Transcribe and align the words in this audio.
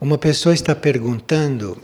Uma 0.00 0.16
pessoa 0.16 0.54
está 0.54 0.76
perguntando 0.76 1.82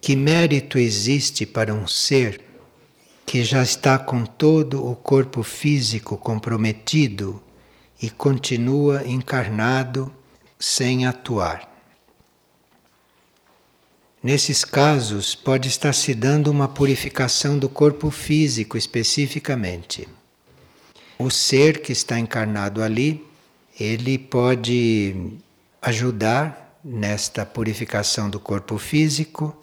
que 0.00 0.16
mérito 0.16 0.78
existe 0.78 1.44
para 1.44 1.74
um 1.74 1.86
ser 1.86 2.40
que 3.26 3.44
já 3.44 3.62
está 3.62 3.98
com 3.98 4.24
todo 4.24 4.82
o 4.82 4.96
corpo 4.96 5.42
físico 5.42 6.16
comprometido 6.16 7.42
e 8.00 8.08
continua 8.08 9.06
encarnado 9.06 10.10
sem 10.58 11.04
atuar. 11.04 11.70
Nesses 14.22 14.64
casos, 14.64 15.34
pode 15.34 15.68
estar 15.68 15.92
se 15.92 16.14
dando 16.14 16.50
uma 16.50 16.66
purificação 16.66 17.58
do 17.58 17.68
corpo 17.68 18.10
físico 18.10 18.78
especificamente. 18.78 20.08
O 21.18 21.30
ser 21.30 21.82
que 21.82 21.92
está 21.92 22.18
encarnado 22.18 22.82
ali, 22.82 23.22
ele 23.78 24.16
pode 24.16 25.34
ajudar 25.82 26.65
nesta 26.88 27.44
purificação 27.44 28.30
do 28.30 28.38
corpo 28.38 28.78
físico, 28.78 29.60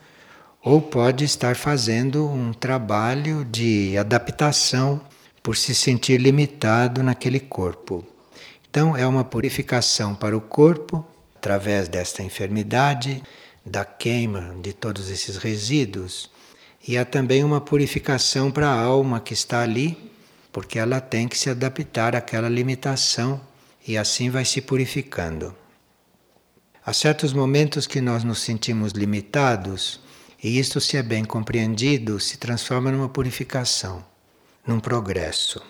ou 0.61 0.81
pode 0.81 1.23
estar 1.23 1.55
fazendo 1.55 2.27
um 2.27 2.51
trabalho 2.51 3.45
de 3.45 3.97
adaptação 3.97 4.99
por 5.41 5.55
se 5.55 5.73
sentir 5.73 6.19
limitado 6.19 7.01
naquele 7.01 7.39
corpo. 7.39 8.05
Então, 8.69 8.95
é 8.97 9.07
uma 9.07 9.23
purificação 9.23 10.13
para 10.13 10.35
o 10.35 10.41
corpo, 10.41 11.05
através 11.35 11.87
desta 11.87 12.21
enfermidade, 12.21 13.23
da 13.65 13.85
queima 13.85 14.55
de 14.61 14.73
todos 14.73 15.09
esses 15.09 15.37
resíduos, 15.37 16.29
e 16.85 16.97
há 16.97 17.05
também 17.05 17.41
uma 17.43 17.61
purificação 17.61 18.51
para 18.51 18.67
a 18.67 18.81
alma 18.81 19.21
que 19.21 19.33
está 19.33 19.61
ali, 19.61 20.11
porque 20.51 20.77
ela 20.77 20.99
tem 20.99 21.29
que 21.29 21.37
se 21.37 21.49
adaptar 21.49 22.15
àquela 22.15 22.49
limitação 22.49 23.39
e 23.87 23.97
assim 23.97 24.29
vai 24.29 24.43
se 24.43 24.59
purificando. 24.59 25.62
Há 26.85 26.91
certos 26.91 27.31
momentos 27.31 27.87
que 27.87 28.01
nós 28.01 28.25
nos 28.25 28.39
sentimos 28.39 28.91
limitados, 28.91 30.01
e 30.43 30.59
isto, 30.59 30.81
se 30.81 30.97
é 30.97 31.01
bem 31.01 31.23
compreendido, 31.23 32.19
se 32.19 32.37
transforma 32.37 32.91
numa 32.91 33.07
purificação, 33.07 34.03
num 34.67 34.81
progresso. 34.81 35.61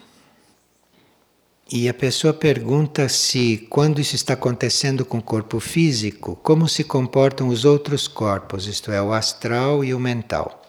E 1.71 1.87
a 1.87 1.93
pessoa 1.93 2.33
pergunta 2.33 3.07
se, 3.07 3.67
quando 3.69 4.01
isso 4.01 4.15
está 4.15 4.33
acontecendo 4.33 5.05
com 5.05 5.19
o 5.19 5.21
corpo 5.21 5.59
físico, 5.59 6.35
como 6.37 6.67
se 6.67 6.83
comportam 6.83 7.47
os 7.47 7.63
outros 7.63 8.07
corpos, 8.07 8.65
isto 8.65 8.91
é, 8.91 8.99
o 8.99 9.13
astral 9.13 9.85
e 9.85 9.93
o 9.93 9.99
mental. 9.99 10.63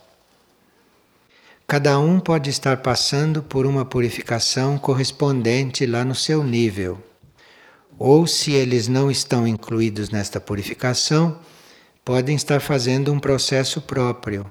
Cada 1.67 1.99
um 1.99 2.21
pode 2.21 2.51
estar 2.51 2.83
passando 2.83 3.43
por 3.43 3.65
uma 3.65 3.87
purificação 3.87 4.77
correspondente 4.77 5.87
lá 5.87 6.05
no 6.05 6.15
seu 6.15 6.45
nível 6.45 7.03
ou 7.99 8.27
se 8.27 8.53
eles 8.53 8.89
não 8.89 9.11
estão 9.11 9.47
incluídos 9.47 10.11
nesta 10.11 10.41
purificação, 10.41 11.39
podem 12.05 12.37
estar 12.37 12.61
fazendo 12.61 13.13
um 13.13 13.19
processo 13.19 13.81
próprio 13.81 14.51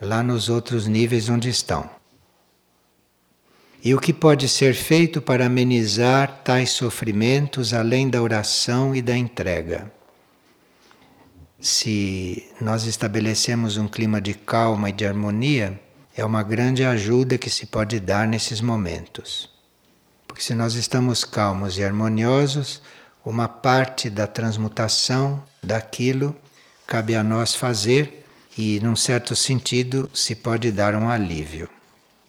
lá 0.00 0.22
nos 0.22 0.48
outros 0.48 0.86
níveis 0.86 1.28
onde 1.28 1.48
estão. 1.48 1.88
E 3.82 3.94
o 3.94 4.00
que 4.00 4.12
pode 4.12 4.48
ser 4.48 4.74
feito 4.74 5.20
para 5.20 5.46
amenizar 5.46 6.42
tais 6.42 6.70
sofrimentos 6.70 7.72
além 7.72 8.08
da 8.08 8.20
oração 8.20 8.94
e 8.94 9.02
da 9.02 9.16
entrega? 9.16 9.92
Se 11.60 12.44
nós 12.60 12.84
estabelecemos 12.84 13.76
um 13.76 13.88
clima 13.88 14.20
de 14.20 14.34
calma 14.34 14.90
e 14.90 14.92
de 14.92 15.06
harmonia, 15.06 15.80
é 16.16 16.24
uma 16.24 16.42
grande 16.42 16.84
ajuda 16.84 17.38
que 17.38 17.50
se 17.50 17.66
pode 17.66 18.00
dar 18.00 18.26
nesses 18.26 18.60
momentos. 18.60 19.55
Porque 20.36 20.44
se 20.44 20.54
nós 20.54 20.74
estamos 20.74 21.24
calmos 21.24 21.78
e 21.78 21.82
harmoniosos, 21.82 22.82
uma 23.24 23.48
parte 23.48 24.10
da 24.10 24.26
transmutação 24.26 25.42
daquilo 25.62 26.36
cabe 26.86 27.16
a 27.16 27.24
nós 27.24 27.54
fazer 27.54 28.22
e, 28.54 28.78
num 28.80 28.94
certo 28.94 29.34
sentido, 29.34 30.10
se 30.12 30.34
pode 30.34 30.70
dar 30.70 30.94
um 30.94 31.08
alívio. 31.08 31.70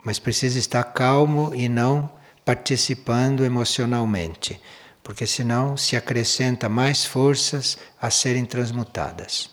Mas 0.06 0.20
precisa 0.20 0.58
estar 0.58 0.86
calmo 0.86 1.54
e 1.54 1.68
não 1.68 2.09
participando 2.46 3.44
emocionalmente, 3.44 4.58
porque 5.04 5.28
senão 5.28 5.76
se 5.76 5.98
acrescenta 5.98 6.70
mais 6.70 7.04
forças 7.04 7.78
a 8.02 8.10
serem 8.10 8.46
transmutadas. 8.46 9.50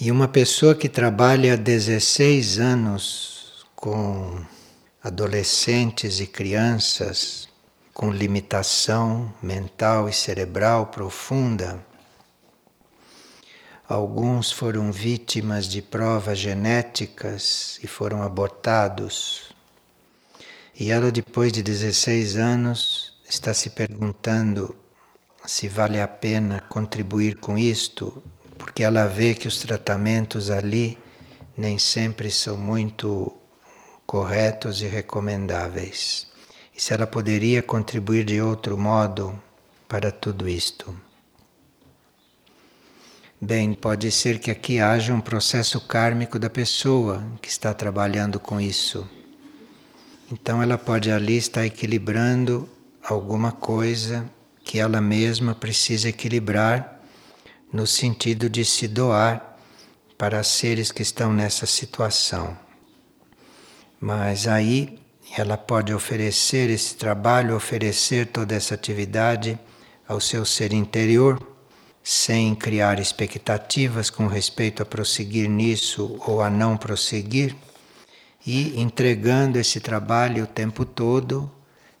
E 0.00 0.10
uma 0.10 0.26
pessoa 0.26 0.74
que 0.74 0.88
trabalha 0.88 1.52
há 1.52 1.56
16 1.56 2.58
anos 2.58 3.66
com 3.76 4.42
adolescentes 5.04 6.18
e 6.18 6.26
crianças 6.26 7.46
com 7.92 8.10
limitação 8.10 9.30
mental 9.42 10.08
e 10.08 10.14
cerebral 10.14 10.86
profunda. 10.86 11.84
Alguns 13.86 14.50
foram 14.50 14.90
vítimas 14.90 15.66
de 15.66 15.82
provas 15.82 16.38
genéticas 16.38 17.78
e 17.82 17.86
foram 17.86 18.22
abortados. 18.22 19.54
E 20.74 20.90
ela, 20.90 21.12
depois 21.12 21.52
de 21.52 21.62
16 21.62 22.36
anos, 22.36 23.12
está 23.28 23.52
se 23.52 23.68
perguntando 23.68 24.74
se 25.44 25.68
vale 25.68 26.00
a 26.00 26.08
pena 26.08 26.62
contribuir 26.62 27.36
com 27.36 27.58
isto, 27.58 28.22
porque 28.56 28.82
ela 28.82 29.06
vê 29.06 29.34
que 29.34 29.46
os 29.46 29.58
tratamentos 29.58 30.50
ali 30.50 30.96
nem 31.54 31.78
sempre 31.78 32.30
são 32.30 32.56
muito 32.56 33.36
corretos 34.14 34.80
e 34.80 34.86
recomendáveis. 34.86 36.28
E 36.72 36.80
se 36.80 36.94
ela 36.94 37.04
poderia 37.04 37.60
contribuir 37.60 38.24
de 38.24 38.40
outro 38.40 38.78
modo 38.78 39.36
para 39.88 40.12
tudo 40.12 40.48
isto? 40.48 40.96
Bem, 43.40 43.74
pode 43.74 44.12
ser 44.12 44.38
que 44.38 44.52
aqui 44.52 44.78
haja 44.78 45.12
um 45.12 45.20
processo 45.20 45.80
kármico 45.80 46.38
da 46.38 46.48
pessoa 46.48 47.24
que 47.42 47.48
está 47.48 47.74
trabalhando 47.74 48.38
com 48.38 48.60
isso. 48.60 49.04
Então 50.30 50.62
ela 50.62 50.78
pode 50.78 51.10
ali 51.10 51.36
estar 51.36 51.66
equilibrando 51.66 52.68
alguma 53.02 53.50
coisa 53.50 54.30
que 54.62 54.78
ela 54.78 55.00
mesma 55.00 55.56
precisa 55.56 56.08
equilibrar 56.08 57.00
no 57.72 57.84
sentido 57.84 58.48
de 58.48 58.64
se 58.64 58.86
doar 58.86 59.58
para 60.16 60.44
seres 60.44 60.92
que 60.92 61.02
estão 61.02 61.32
nessa 61.32 61.66
situação. 61.66 62.62
Mas 64.04 64.46
aí 64.46 64.98
ela 65.34 65.56
pode 65.56 65.94
oferecer 65.94 66.68
esse 66.68 66.94
trabalho, 66.94 67.56
oferecer 67.56 68.26
toda 68.26 68.54
essa 68.54 68.74
atividade 68.74 69.58
ao 70.06 70.20
seu 70.20 70.44
ser 70.44 70.74
interior, 70.74 71.40
sem 72.02 72.54
criar 72.54 73.00
expectativas 73.00 74.10
com 74.10 74.26
respeito 74.26 74.82
a 74.82 74.84
prosseguir 74.84 75.48
nisso 75.48 76.20
ou 76.26 76.42
a 76.42 76.50
não 76.50 76.76
prosseguir, 76.76 77.56
e 78.46 78.78
entregando 78.78 79.58
esse 79.58 79.80
trabalho 79.80 80.44
o 80.44 80.48
tempo 80.48 80.84
todo. 80.84 81.50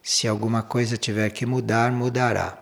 Se 0.02 0.28
alguma 0.28 0.62
coisa 0.62 0.98
tiver 0.98 1.30
que 1.30 1.46
mudar, 1.46 1.90
mudará. 1.90 2.58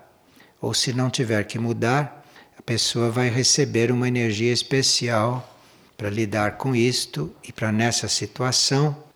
Ou 0.60 0.72
se 0.72 0.92
não 0.92 1.10
tiver 1.10 1.42
que 1.46 1.58
mudar, 1.58 2.24
a 2.56 2.62
pessoa 2.62 3.10
vai 3.10 3.28
receber 3.28 3.90
uma 3.90 4.06
energia 4.06 4.52
especial 4.52 5.58
para 5.96 6.08
lidar 6.08 6.58
com 6.58 6.76
isto 6.76 7.34
e 7.42 7.50
para 7.50 7.72
nessa 7.72 8.06
situação 8.06 9.10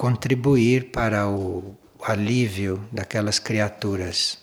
contribuir 0.00 0.92
para 0.92 1.28
o 1.28 1.76
alívio 2.02 2.82
daquelas 2.90 3.38
criaturas. 3.38 4.38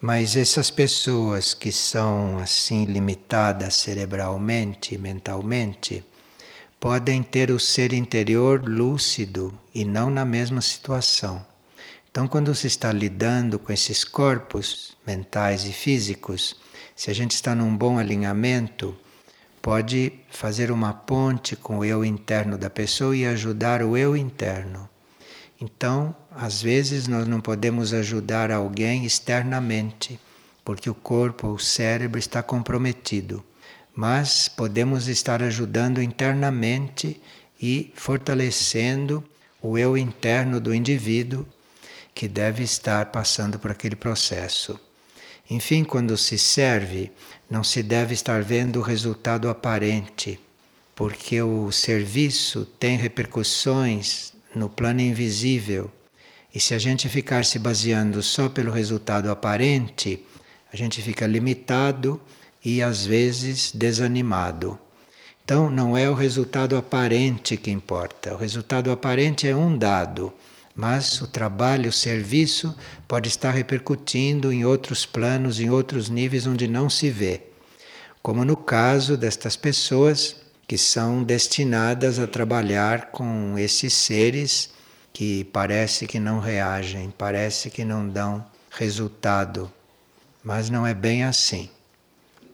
Mas 0.00 0.34
essas 0.34 0.70
pessoas 0.70 1.52
que 1.52 1.70
são 1.70 2.38
assim 2.38 2.86
limitadas 2.86 3.74
cerebralmente, 3.74 4.96
mentalmente, 4.96 6.02
podem 6.80 7.22
ter 7.22 7.50
o 7.50 7.60
ser 7.60 7.92
interior 7.92 8.66
lúcido 8.66 9.52
e 9.74 9.84
não 9.84 10.08
na 10.08 10.24
mesma 10.24 10.62
situação. 10.62 11.44
Então, 12.10 12.26
quando 12.26 12.54
se 12.54 12.66
está 12.66 12.90
lidando 12.90 13.58
com 13.58 13.74
esses 13.74 14.04
corpos 14.04 14.96
mentais 15.06 15.66
e 15.66 15.72
físicos, 15.74 16.56
se 16.96 17.10
a 17.10 17.14
gente 17.14 17.32
está 17.32 17.54
num 17.54 17.76
bom 17.76 17.98
alinhamento, 17.98 18.96
pode 19.62 20.12
fazer 20.28 20.72
uma 20.72 20.92
ponte 20.92 21.54
com 21.54 21.78
o 21.78 21.84
eu 21.84 22.04
interno 22.04 22.58
da 22.58 22.68
pessoa 22.68 23.16
e 23.16 23.24
ajudar 23.24 23.80
o 23.80 23.96
eu 23.96 24.16
interno. 24.16 24.90
Então, 25.60 26.14
às 26.32 26.60
vezes 26.60 27.06
nós 27.06 27.28
não 27.28 27.40
podemos 27.40 27.94
ajudar 27.94 28.50
alguém 28.50 29.06
externamente, 29.06 30.18
porque 30.64 30.90
o 30.90 30.94
corpo, 30.94 31.46
o 31.46 31.58
cérebro 31.60 32.18
está 32.18 32.42
comprometido, 32.42 33.44
mas 33.94 34.48
podemos 34.48 35.06
estar 35.06 35.40
ajudando 35.40 36.02
internamente 36.02 37.22
e 37.60 37.92
fortalecendo 37.94 39.22
o 39.62 39.78
eu 39.78 39.96
interno 39.96 40.60
do 40.60 40.74
indivíduo 40.74 41.46
que 42.12 42.26
deve 42.26 42.64
estar 42.64 43.06
passando 43.06 43.60
por 43.60 43.70
aquele 43.70 43.94
processo. 43.94 44.78
Enfim, 45.52 45.84
quando 45.84 46.16
se 46.16 46.38
serve, 46.38 47.12
não 47.50 47.62
se 47.62 47.82
deve 47.82 48.14
estar 48.14 48.42
vendo 48.42 48.78
o 48.78 48.82
resultado 48.82 49.50
aparente, 49.50 50.40
porque 50.94 51.42
o 51.42 51.70
serviço 51.70 52.64
tem 52.80 52.96
repercussões 52.96 54.32
no 54.54 54.70
plano 54.70 55.02
invisível. 55.02 55.90
E 56.54 56.58
se 56.58 56.72
a 56.72 56.78
gente 56.78 57.06
ficar 57.06 57.44
se 57.44 57.58
baseando 57.58 58.22
só 58.22 58.48
pelo 58.48 58.72
resultado 58.72 59.30
aparente, 59.30 60.24
a 60.72 60.76
gente 60.76 61.02
fica 61.02 61.26
limitado 61.26 62.18
e 62.64 62.80
às 62.80 63.04
vezes 63.04 63.72
desanimado. 63.72 64.78
Então 65.44 65.68
não 65.68 65.94
é 65.94 66.08
o 66.08 66.14
resultado 66.14 66.78
aparente 66.78 67.58
que 67.58 67.70
importa. 67.70 68.32
O 68.32 68.38
resultado 68.38 68.90
aparente 68.90 69.46
é 69.46 69.54
um 69.54 69.76
dado, 69.76 70.32
mas 70.74 71.20
o 71.20 71.26
trabalho, 71.26 71.90
o 71.90 71.92
serviço 71.92 72.74
pode 73.06 73.28
estar 73.28 73.50
repercutindo 73.50 74.52
em 74.52 74.64
outros 74.64 75.04
planos, 75.04 75.60
em 75.60 75.70
outros 75.70 76.08
níveis 76.08 76.46
onde 76.46 76.66
não 76.66 76.88
se 76.88 77.10
vê. 77.10 77.42
Como 78.22 78.44
no 78.44 78.56
caso 78.56 79.16
destas 79.16 79.56
pessoas 79.56 80.36
que 80.66 80.78
são 80.78 81.22
destinadas 81.22 82.18
a 82.18 82.26
trabalhar 82.26 83.10
com 83.10 83.58
esses 83.58 83.92
seres 83.92 84.70
que 85.12 85.44
parece 85.44 86.06
que 86.06 86.18
não 86.18 86.40
reagem, 86.40 87.12
parece 87.16 87.68
que 87.68 87.84
não 87.84 88.08
dão 88.08 88.44
resultado, 88.70 89.70
mas 90.42 90.70
não 90.70 90.86
é 90.86 90.94
bem 90.94 91.24
assim. 91.24 91.68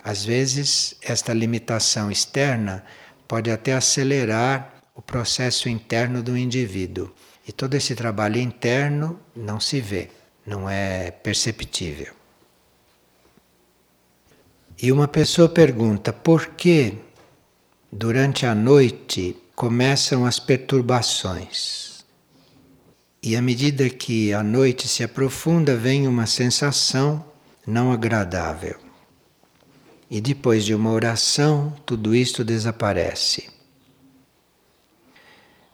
Às 0.03 0.25
vezes, 0.25 0.97
esta 1.03 1.33
limitação 1.33 2.11
externa 2.11 2.85
pode 3.29 3.51
até 3.51 3.75
acelerar 3.75 4.75
o 4.95 5.03
processo 5.03 5.69
interno 5.69 6.23
do 6.23 6.37
indivíduo. 6.37 7.13
E 7.49 7.53
todo 7.53 7.75
esse 7.75 7.95
trabalho 7.95 8.39
interno 8.39 9.19
não 9.35 9.59
se 9.59 9.81
vê, 9.81 10.11
não 10.47 10.69
é 10.69 11.11
perceptível. 11.11 12.13
E 14.81 14.93
uma 14.93 15.09
pessoa 15.09 15.49
pergunta 15.49 16.13
por 16.13 16.49
que 16.49 16.99
durante 17.91 18.45
a 18.45 18.55
noite 18.55 19.35
começam 19.57 20.27
as 20.27 20.39
perturbações. 20.39 22.05
E 23.23 23.35
à 23.35 23.41
medida 23.41 23.89
que 23.89 24.31
a 24.35 24.43
noite 24.43 24.87
se 24.87 25.03
aprofunda, 25.03 25.75
vem 25.75 26.07
uma 26.07 26.27
sensação 26.27 27.25
não 27.67 27.91
agradável. 27.91 28.79
E 30.11 30.21
depois 30.21 30.67
de 30.67 30.75
uma 30.75 30.93
oração, 30.93 31.75
tudo 31.87 32.15
isto 32.15 32.45
desaparece. 32.45 33.58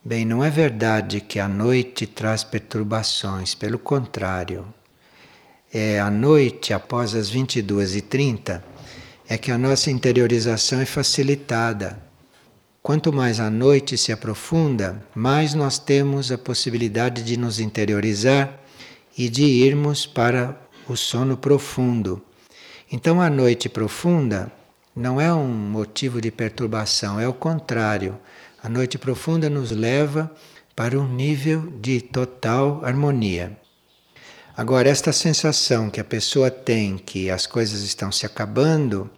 Bem, 0.06 0.26
não 0.26 0.44
é 0.44 0.50
verdade 0.50 1.18
que 1.18 1.38
a 1.38 1.48
noite 1.48 2.06
traz 2.06 2.44
perturbações, 2.44 3.54
pelo 3.54 3.78
contrário. 3.78 4.66
É 5.72 5.98
a 5.98 6.10
noite 6.10 6.74
após 6.74 7.14
as 7.14 7.32
22h30 7.32 8.60
é 9.26 9.38
que 9.38 9.50
a 9.50 9.56
nossa 9.56 9.90
interiorização 9.90 10.78
é 10.78 10.84
facilitada. 10.84 11.98
Quanto 12.82 13.14
mais 13.14 13.40
a 13.40 13.48
noite 13.48 13.96
se 13.96 14.12
aprofunda, 14.12 15.02
mais 15.14 15.54
nós 15.54 15.78
temos 15.78 16.30
a 16.30 16.36
possibilidade 16.36 17.22
de 17.22 17.38
nos 17.38 17.58
interiorizar 17.58 18.60
e 19.16 19.30
de 19.30 19.44
irmos 19.44 20.04
para 20.04 20.54
o 20.86 20.96
sono 20.96 21.34
profundo. 21.34 22.20
Então 22.92 23.22
a 23.22 23.30
noite 23.30 23.70
profunda 23.70 24.52
não 24.94 25.18
é 25.18 25.32
um 25.32 25.48
motivo 25.48 26.20
de 26.20 26.30
perturbação, 26.30 27.18
é 27.18 27.26
o 27.26 27.32
contrário. 27.32 28.18
A 28.64 28.68
noite 28.70 28.96
profunda 28.96 29.50
nos 29.50 29.70
leva 29.72 30.34
para 30.74 30.98
um 30.98 31.06
nível 31.06 31.70
de 31.82 32.00
total 32.00 32.82
harmonia. 32.82 33.54
Agora, 34.56 34.88
esta 34.88 35.12
sensação 35.12 35.90
que 35.90 36.00
a 36.00 36.04
pessoa 36.04 36.50
tem 36.50 36.96
que 36.96 37.28
as 37.28 37.46
coisas 37.46 37.82
estão 37.82 38.10
se 38.10 38.24
acabando 38.24 39.10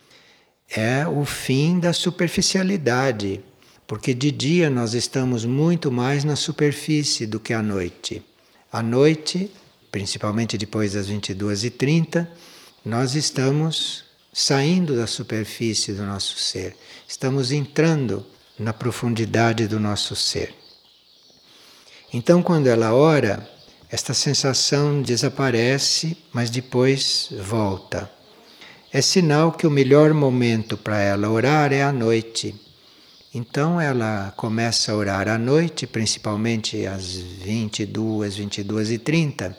é 0.68 1.06
o 1.06 1.24
fim 1.24 1.78
da 1.78 1.92
superficialidade, 1.92 3.40
porque 3.86 4.12
de 4.12 4.32
dia 4.32 4.68
nós 4.68 4.94
estamos 4.94 5.44
muito 5.44 5.92
mais 5.92 6.24
na 6.24 6.34
superfície 6.34 7.24
do 7.24 7.38
que 7.38 7.52
à 7.54 7.62
noite. 7.62 8.24
À 8.72 8.82
noite, 8.82 9.48
principalmente 9.92 10.58
depois 10.58 10.94
das 10.94 11.08
22h30, 11.08 12.26
nós 12.84 13.14
estamos 13.14 14.06
saindo 14.32 14.96
da 14.96 15.06
superfície 15.06 15.92
do 15.92 16.02
nosso 16.02 16.36
ser, 16.36 16.74
estamos 17.06 17.52
entrando 17.52 18.26
na 18.58 18.72
profundidade 18.72 19.66
do 19.66 19.78
nosso 19.78 20.14
ser. 20.16 20.54
Então, 22.12 22.42
quando 22.42 22.66
ela 22.66 22.94
ora, 22.94 23.48
esta 23.90 24.12
sensação 24.14 25.00
desaparece, 25.02 26.16
mas 26.32 26.50
depois 26.50 27.28
volta. 27.42 28.10
É 28.92 29.00
sinal 29.00 29.52
que 29.52 29.66
o 29.66 29.70
melhor 29.70 30.14
momento 30.14 30.76
para 30.76 31.00
ela 31.00 31.28
orar 31.28 31.72
é 31.72 31.82
à 31.82 31.92
noite. 31.92 32.54
Então 33.34 33.78
ela 33.78 34.32
começa 34.36 34.90
a 34.90 34.96
orar 34.96 35.28
à 35.28 35.36
noite, 35.36 35.86
principalmente 35.86 36.86
às 36.86 37.14
22, 37.14 38.36
22 38.36 38.90
e 38.90 38.98
30, 38.98 39.56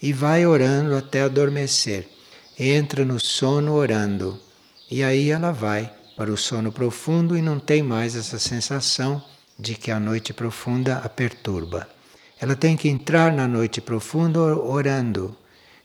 e 0.00 0.12
vai 0.12 0.46
orando 0.46 0.96
até 0.96 1.22
adormecer. 1.22 2.08
Entra 2.58 3.04
no 3.04 3.20
sono 3.20 3.74
orando. 3.74 4.40
E 4.90 5.02
aí 5.02 5.30
ela 5.30 5.52
vai 5.52 5.92
para 6.18 6.32
o 6.32 6.36
sono 6.36 6.72
profundo 6.72 7.36
e 7.36 7.40
não 7.40 7.60
tem 7.60 7.80
mais 7.80 8.16
essa 8.16 8.40
sensação 8.40 9.22
de 9.56 9.76
que 9.76 9.88
a 9.88 10.00
noite 10.00 10.32
profunda 10.32 10.98
a 10.98 11.08
perturba. 11.08 11.88
Ela 12.40 12.56
tem 12.56 12.76
que 12.76 12.88
entrar 12.88 13.32
na 13.32 13.46
noite 13.46 13.80
profunda 13.80 14.40
orando. 14.40 15.36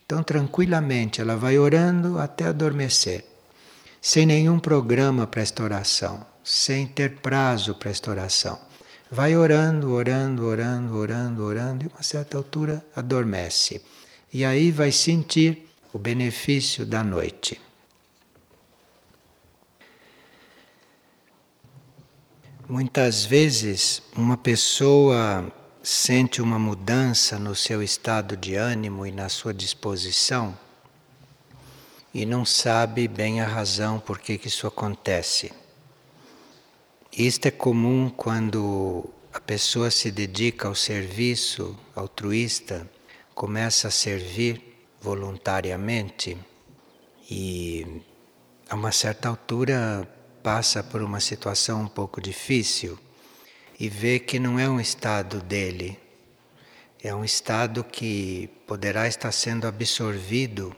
Então, 0.03 0.23
tranquilamente, 0.23 1.21
ela 1.21 1.37
vai 1.37 1.59
orando 1.59 2.17
até 2.17 2.45
adormecer, 2.45 3.23
sem 4.01 4.25
nenhum 4.25 4.57
programa 4.57 5.27
para 5.27 5.43
esta 5.43 5.63
oração, 5.63 6.25
sem 6.43 6.87
ter 6.87 7.17
prazo 7.17 7.75
para 7.75 7.91
esta 7.91 8.09
oração. 8.09 8.59
Vai 9.11 9.37
orando, 9.37 9.93
orando, 9.93 10.47
orando, 10.47 10.97
orando, 10.97 11.43
orando, 11.43 11.85
e 11.85 11.87
a 11.87 11.95
uma 11.95 12.01
certa 12.01 12.37
altura 12.37 12.83
adormece. 12.95 13.83
E 14.33 14.43
aí 14.43 14.71
vai 14.71 14.91
sentir 14.91 15.69
o 15.93 15.99
benefício 15.99 16.87
da 16.87 17.03
noite. 17.03 17.61
Muitas 22.73 23.23
vezes, 23.23 24.01
uma 24.15 24.35
pessoa 24.35 25.45
sente 25.83 26.41
uma 26.41 26.57
mudança 26.57 27.37
no 27.37 27.53
seu 27.53 27.83
estado 27.83 28.35
de 28.35 28.55
ânimo 28.55 29.05
e 29.05 29.11
na 29.11 29.29
sua 29.29 29.53
disposição 29.53 30.57
e 32.11 32.25
não 32.25 32.43
sabe 32.43 33.07
bem 33.07 33.41
a 33.41 33.47
razão 33.47 33.99
por 33.99 34.17
que, 34.17 34.41
isso 34.43 34.65
acontece. 34.65 35.53
Isto 37.15 37.45
é 37.45 37.51
comum 37.51 38.09
quando 38.09 39.07
a 39.31 39.39
pessoa 39.39 39.91
se 39.91 40.09
dedica 40.09 40.67
ao 40.67 40.73
serviço 40.73 41.77
altruísta, 41.95 42.89
começa 43.35 43.89
a 43.89 43.91
servir 43.91 44.83
voluntariamente 44.99 46.35
e 47.29 48.01
a 48.67 48.73
uma 48.73 48.91
certa 48.91 49.29
altura 49.29 50.09
passa 50.43 50.83
por 50.83 51.01
uma 51.01 51.21
situação 51.21 51.83
um 51.83 51.87
pouco 51.87 52.19
difícil 52.19 52.99
e 53.79 53.87
vê 53.87 54.19
que 54.19 54.37
não 54.37 54.59
é 54.59 54.69
um 54.69 54.79
estado 54.79 55.41
dele, 55.41 55.97
é 57.01 57.15
um 57.15 57.23
estado 57.23 57.83
que 57.83 58.49
poderá 58.67 59.07
estar 59.07 59.31
sendo 59.31 59.65
absorvido 59.65 60.75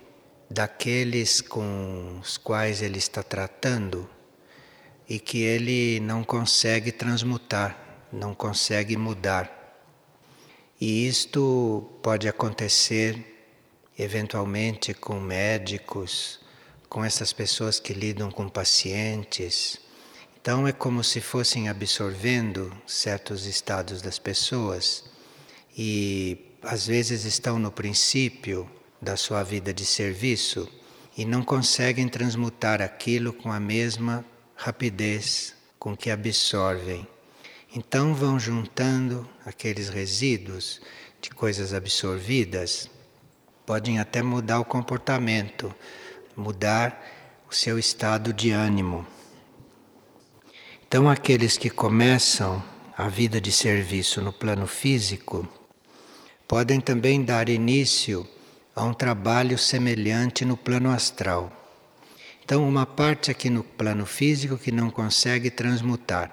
daqueles 0.50 1.42
com 1.42 2.20
os 2.22 2.38
quais 2.38 2.84
ele 2.84 3.00
está 3.00 3.24
tratando 3.24 4.08
e 5.10 5.20
que 5.20 5.42
ele 5.42 6.00
não 6.00 6.24
consegue 6.24 6.92
transmutar, 6.92 8.08
não 8.14 8.36
consegue 8.36 8.96
mudar. 8.96 9.52
E 10.80 11.08
isto 11.08 12.00
pode 12.04 12.28
acontecer 12.28 13.34
eventualmente 13.98 14.94
com 14.94 15.20
médicos, 15.20 16.40
com 16.90 17.04
essas 17.04 17.34
pessoas 17.34 17.80
que 17.80 17.94
lidam 17.94 18.32
com 18.32 18.48
pacientes 18.48 19.80
então 20.46 20.68
é 20.68 20.72
como 20.72 21.04
se 21.04 21.22
fossem 21.22 21.70
absorvendo 21.70 22.72
certos 22.86 23.48
estados 23.48 24.00
das 24.00 24.20
pessoas 24.20 25.04
e 25.76 26.38
às 26.62 26.86
vezes 26.86 27.26
estão 27.26 27.58
no 27.58 27.72
princípio 27.72 28.70
da 29.02 29.18
sua 29.18 29.42
vida 29.42 29.74
de 29.74 29.84
serviço 29.84 30.70
e 31.18 31.26
não 31.26 31.42
conseguem 31.42 32.08
transmutar 32.08 32.80
aquilo 32.80 33.34
com 33.34 33.52
a 33.52 33.60
mesma 33.60 34.24
rapidez 34.56 35.56
com 35.80 35.98
que 35.98 36.12
absorvem. 36.12 37.08
Então 37.76 38.14
vão 38.14 38.40
juntando 38.40 39.28
aqueles 39.44 39.90
resíduos 39.90 40.80
de 41.20 41.32
coisas 41.32 41.74
absorvidas, 41.74 42.88
podem 43.66 43.98
até 43.98 44.22
mudar 44.22 44.60
o 44.60 44.66
comportamento, 44.66 45.74
mudar 46.36 47.04
o 47.50 47.54
seu 47.54 47.80
estado 47.80 48.34
de 48.34 48.52
ânimo. 48.52 49.06
Então, 50.88 51.10
aqueles 51.10 51.58
que 51.58 51.70
começam 51.70 52.64
a 52.98 53.08
vida 53.08 53.42
de 53.42 53.52
serviço 53.52 54.22
no 54.22 54.32
plano 54.32 54.68
físico 54.68 55.48
podem 56.48 56.80
também 56.80 57.24
dar 57.24 57.50
início 57.50 58.28
a 58.76 58.84
um 58.84 58.94
trabalho 58.94 59.58
semelhante 59.58 60.46
no 60.46 60.56
plano 60.56 60.92
astral. 60.92 61.52
Então, 62.44 62.68
uma 62.68 62.86
parte 62.86 63.32
aqui 63.32 63.50
no 63.50 63.64
plano 63.64 64.06
físico 64.06 64.58
que 64.58 64.72
não 64.72 64.90
consegue 64.90 65.50
transmutar, 65.50 66.32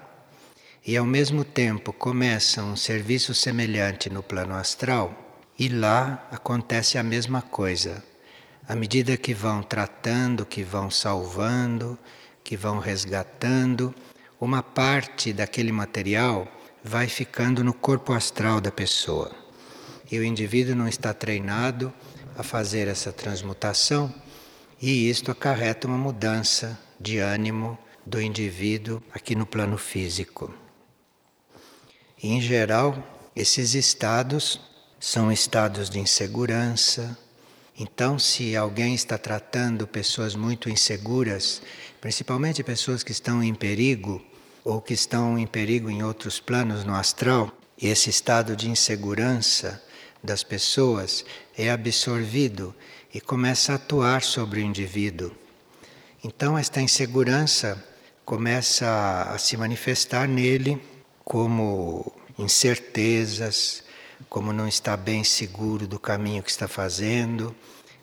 e 0.87 0.97
ao 0.97 1.06
mesmo 1.06 1.44
tempo 1.44 1.92
começa 1.92 2.62
um 2.62 2.76
serviço 2.76 3.32
semelhante 3.35 4.11
no 4.11 4.23
plano 4.23 4.54
astral, 4.54 5.40
e 5.59 5.68
lá 5.68 6.28
acontece 6.30 6.99
a 6.99 7.02
mesma 7.02 7.40
coisa. 7.40 8.12
À 8.73 8.75
medida 8.75 9.19
que 9.19 9.35
vão 9.35 9.62
tratando, 9.62 10.47
que 10.47 10.62
vão 10.62 10.91
salvando, 10.91 11.99
que 12.43 12.57
vão 12.57 12.79
resgatando, 12.79 13.95
uma 14.41 14.62
parte 14.62 15.31
daquele 15.31 15.71
material 15.71 16.49
vai 16.83 17.07
ficando 17.07 17.62
no 17.62 17.75
corpo 17.75 18.14
astral 18.14 18.62
da 18.62 18.73
pessoa. 18.73 19.31
E 20.11 20.19
o 20.19 20.25
indivíduo 20.25 20.75
não 20.75 20.88
está 20.88 21.12
treinado 21.12 21.93
a 22.35 22.43
fazer 22.43 22.88
essa 22.88 23.12
transmutação, 23.12 24.11
e 24.81 25.07
isto 25.11 25.31
acarreta 25.31 25.87
uma 25.87 25.99
mudança 25.99 26.81
de 26.99 27.19
ânimo 27.19 27.79
do 28.07 28.23
indivíduo 28.23 29.02
aqui 29.12 29.35
no 29.35 29.45
plano 29.45 29.76
físico. 29.76 30.50
E, 32.23 32.31
em 32.31 32.41
geral, 32.41 32.97
esses 33.37 33.75
estados 33.75 34.59
são 34.99 35.31
estados 35.31 35.91
de 35.91 35.99
insegurança. 36.00 37.19
Então, 37.79 38.19
se 38.19 38.55
alguém 38.55 38.95
está 38.95 39.17
tratando 39.17 39.87
pessoas 39.87 40.35
muito 40.35 40.69
inseguras, 40.69 41.62
principalmente 42.00 42.62
pessoas 42.62 43.02
que 43.02 43.12
estão 43.12 43.43
em 43.43 43.55
perigo, 43.55 44.23
ou 44.64 44.81
que 44.81 44.93
estão 44.93 45.38
em 45.38 45.47
perigo 45.47 45.91
em 45.91 46.02
outros 46.02 46.38
planos 46.38 46.85
no 46.85 46.95
astral, 46.95 47.50
e 47.81 47.88
esse 47.88 48.11
estado 48.11 48.55
de 48.55 48.71
insegurança 48.71 49.83
das 50.23 50.45
pessoas 50.45 51.25
é 51.57 51.71
absorvido 51.71 52.75
e 53.12 53.21
começa 53.21 53.73
a 53.73 53.76
atuar 53.76 54.23
sobre 54.23 54.61
o 54.61 54.62
indivíduo. 54.62 55.33
Então, 56.23 56.57
esta 56.57 56.81
insegurança 56.81 57.83
começa 58.25 59.23
a 59.23 59.38
se 59.38 59.57
manifestar 59.57 60.29
nele 60.29 60.81
como 61.25 62.12
incertezas, 62.38 63.82
como 64.29 64.52
não 64.52 64.67
está 64.69 64.97
bem 64.97 65.25
seguro 65.25 65.87
do 65.87 65.99
caminho 65.99 66.43
que 66.43 66.50
está 66.50 66.69
fazendo, 66.69 67.55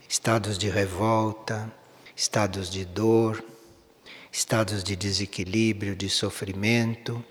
estados 0.07 0.57
de 0.57 0.69
revolta, 0.69 1.71
estados 2.15 2.69
de 2.69 2.85
dor, 2.85 3.43
estados 4.31 4.83
de 4.83 4.95
desequilíbrio, 4.95 5.95
de 5.95 6.09
sofrimento. 6.09 7.23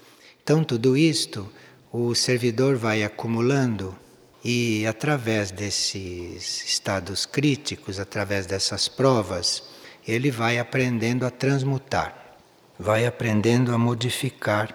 Então, 0.43 0.65
tudo 0.65 0.97
isto 0.97 1.51
o 1.93 2.15
servidor 2.15 2.77
vai 2.77 3.03
acumulando 3.03 3.97
e, 4.45 4.87
através 4.87 5.51
desses 5.51 6.65
estados 6.65 7.27
críticos, 7.27 7.99
através 7.99 8.47
dessas 8.47 8.89
provas, 8.89 9.63
ele 10.07 10.31
vai 10.31 10.59
aprendendo 10.59 11.27
a 11.27 11.31
transmutar, 11.31 12.37
vai 12.79 13.05
aprendendo 13.05 13.75
a 13.75 13.79
modificar 13.79 14.75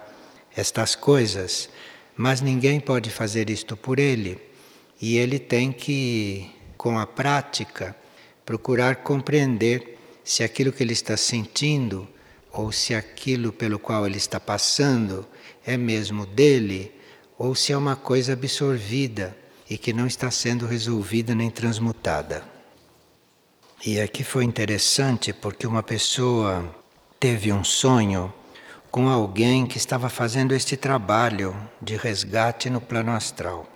estas 0.55 0.95
coisas, 0.95 1.69
mas 2.15 2.41
ninguém 2.41 2.79
pode 2.79 3.09
fazer 3.09 3.49
isto 3.49 3.75
por 3.75 3.99
ele 3.99 4.39
e 5.01 5.17
ele 5.17 5.39
tem 5.39 5.71
que, 5.71 6.49
com 6.77 6.97
a 6.97 7.05
prática, 7.05 7.95
procurar 8.45 8.97
compreender 8.97 9.97
se 10.23 10.43
aquilo 10.43 10.71
que 10.71 10.83
ele 10.83 10.93
está 10.93 11.17
sentindo 11.17 12.07
ou 12.53 12.71
se 12.71 12.93
aquilo 12.93 13.51
pelo 13.51 13.79
qual 13.79 14.05
ele 14.05 14.17
está 14.17 14.39
passando 14.39 15.27
é 15.65 15.75
mesmo 15.75 16.25
dele, 16.25 16.91
ou 17.37 17.55
se 17.55 17.73
é 17.73 17.77
uma 17.77 17.95
coisa 17.95 18.33
absorvida 18.33 19.35
e 19.67 19.77
que 19.77 19.91
não 19.91 20.05
está 20.05 20.29
sendo 20.29 20.67
resolvida 20.67 21.33
nem 21.33 21.49
transmutada. 21.49 22.43
E 23.83 23.99
aqui 23.99 24.23
foi 24.23 24.45
interessante 24.45 25.33
porque 25.33 25.65
uma 25.65 25.81
pessoa 25.81 26.73
teve 27.19 27.51
um 27.51 27.63
sonho 27.63 28.31
com 28.93 29.09
alguém 29.09 29.65
que 29.65 29.79
estava 29.79 30.07
fazendo 30.07 30.53
este 30.53 30.77
trabalho 30.77 31.55
de 31.81 31.95
resgate 31.95 32.69
no 32.69 32.79
plano 32.79 33.11
astral. 33.11 33.67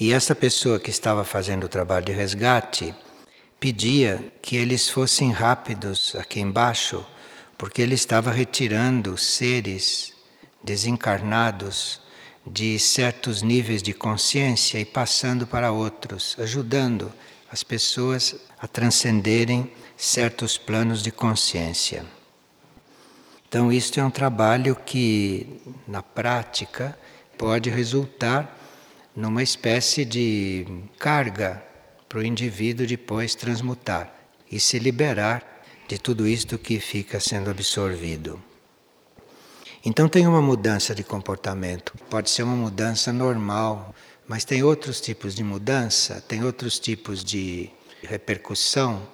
E 0.00 0.14
essa 0.14 0.34
pessoa 0.34 0.80
que 0.80 0.88
estava 0.88 1.24
fazendo 1.24 1.64
o 1.64 1.68
trabalho 1.68 2.06
de 2.06 2.12
resgate 2.12 2.94
pedia 3.60 4.32
que 4.40 4.56
eles 4.56 4.88
fossem 4.88 5.30
rápidos 5.30 6.16
aqui 6.16 6.40
embaixo 6.40 7.04
porque 7.58 7.82
ele 7.82 7.94
estava 7.94 8.30
retirando 8.30 9.18
seres 9.18 10.14
desencarnados 10.64 12.00
de 12.46 12.78
certos 12.78 13.42
níveis 13.42 13.82
de 13.82 13.92
consciência 13.92 14.78
e 14.78 14.86
passando 14.86 15.46
para 15.46 15.70
outros, 15.70 16.34
ajudando 16.38 17.12
as 17.52 17.62
pessoas 17.62 18.36
a 18.58 18.66
transcenderem 18.66 19.70
certos 19.98 20.56
planos 20.56 21.02
de 21.02 21.12
consciência. 21.12 22.15
Então, 23.48 23.72
isto 23.72 24.00
é 24.00 24.04
um 24.04 24.10
trabalho 24.10 24.74
que, 24.74 25.60
na 25.86 26.02
prática, 26.02 26.98
pode 27.38 27.70
resultar 27.70 28.58
numa 29.14 29.42
espécie 29.42 30.04
de 30.04 30.66
carga 30.98 31.62
para 32.08 32.18
o 32.18 32.24
indivíduo 32.24 32.86
depois 32.86 33.34
transmutar 33.34 34.12
e 34.50 34.60
se 34.60 34.78
liberar 34.78 35.62
de 35.88 35.98
tudo 35.98 36.26
isto 36.26 36.58
que 36.58 36.80
fica 36.80 37.20
sendo 37.20 37.50
absorvido. 37.50 38.42
Então 39.84 40.08
tem 40.08 40.26
uma 40.26 40.42
mudança 40.42 40.94
de 40.94 41.04
comportamento. 41.04 41.92
Pode 42.10 42.28
ser 42.28 42.42
uma 42.42 42.56
mudança 42.56 43.12
normal, 43.12 43.94
mas 44.26 44.44
tem 44.44 44.62
outros 44.62 45.00
tipos 45.00 45.34
de 45.34 45.44
mudança, 45.44 46.20
tem 46.26 46.44
outros 46.44 46.78
tipos 46.78 47.22
de 47.22 47.70
repercussão 48.02 49.06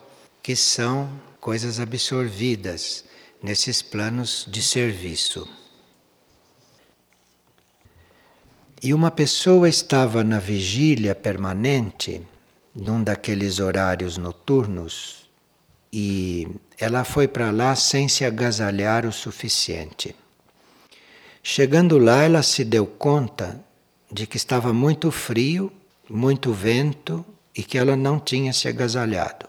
que 0.43 0.57
são 0.57 1.11
coisas 1.41 1.79
absorvidas 1.79 3.05
nesses 3.43 3.83
planos 3.83 4.47
de 4.49 4.63
serviço. 4.63 5.49
E 8.81 8.95
uma 8.95 9.11
pessoa 9.11 9.69
estava 9.69 10.23
na 10.23 10.39
vigília 10.39 11.15
permanente, 11.15 12.23
num 12.75 13.03
daqueles 13.03 13.59
horários 13.59 14.17
noturnos, 14.17 15.29
e 15.93 16.49
ela 16.79 17.05
foi 17.05 17.29
para 17.29 17.51
lá 17.51 17.77
sem 17.77 18.09
se 18.09 18.25
agasalhar 18.25 19.05
o 19.05 19.13
suficiente. 19.13 20.17
Chegando 21.43 21.99
lá, 21.99 22.23
ela 22.23 22.43
se 22.43 22.65
deu 22.65 22.87
conta 22.87 23.63
de 24.11 24.27
que 24.27 24.37
estava 24.37 24.73
muito 24.73 25.11
frio, 25.11 25.73
muito 26.09 26.53
vento 26.53 27.25
e 27.55 27.63
que 27.63 27.77
ela 27.77 27.97
não 27.97 28.19
tinha 28.19 28.53
se 28.53 28.69
agasalhado. 28.69 29.47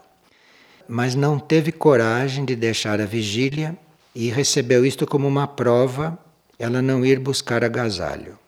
Mas 0.86 1.14
não 1.14 1.38
teve 1.38 1.72
coragem 1.72 2.44
de 2.44 2.54
deixar 2.54 3.00
a 3.00 3.06
vigília 3.06 3.76
e 4.14 4.30
recebeu 4.30 4.86
isto 4.86 5.06
como 5.06 5.26
uma 5.26 5.46
prova 5.46 6.18
ela 6.58 6.80
não 6.80 7.04
ir 7.04 7.18
buscar 7.18 7.64
agasalho. 7.64 8.38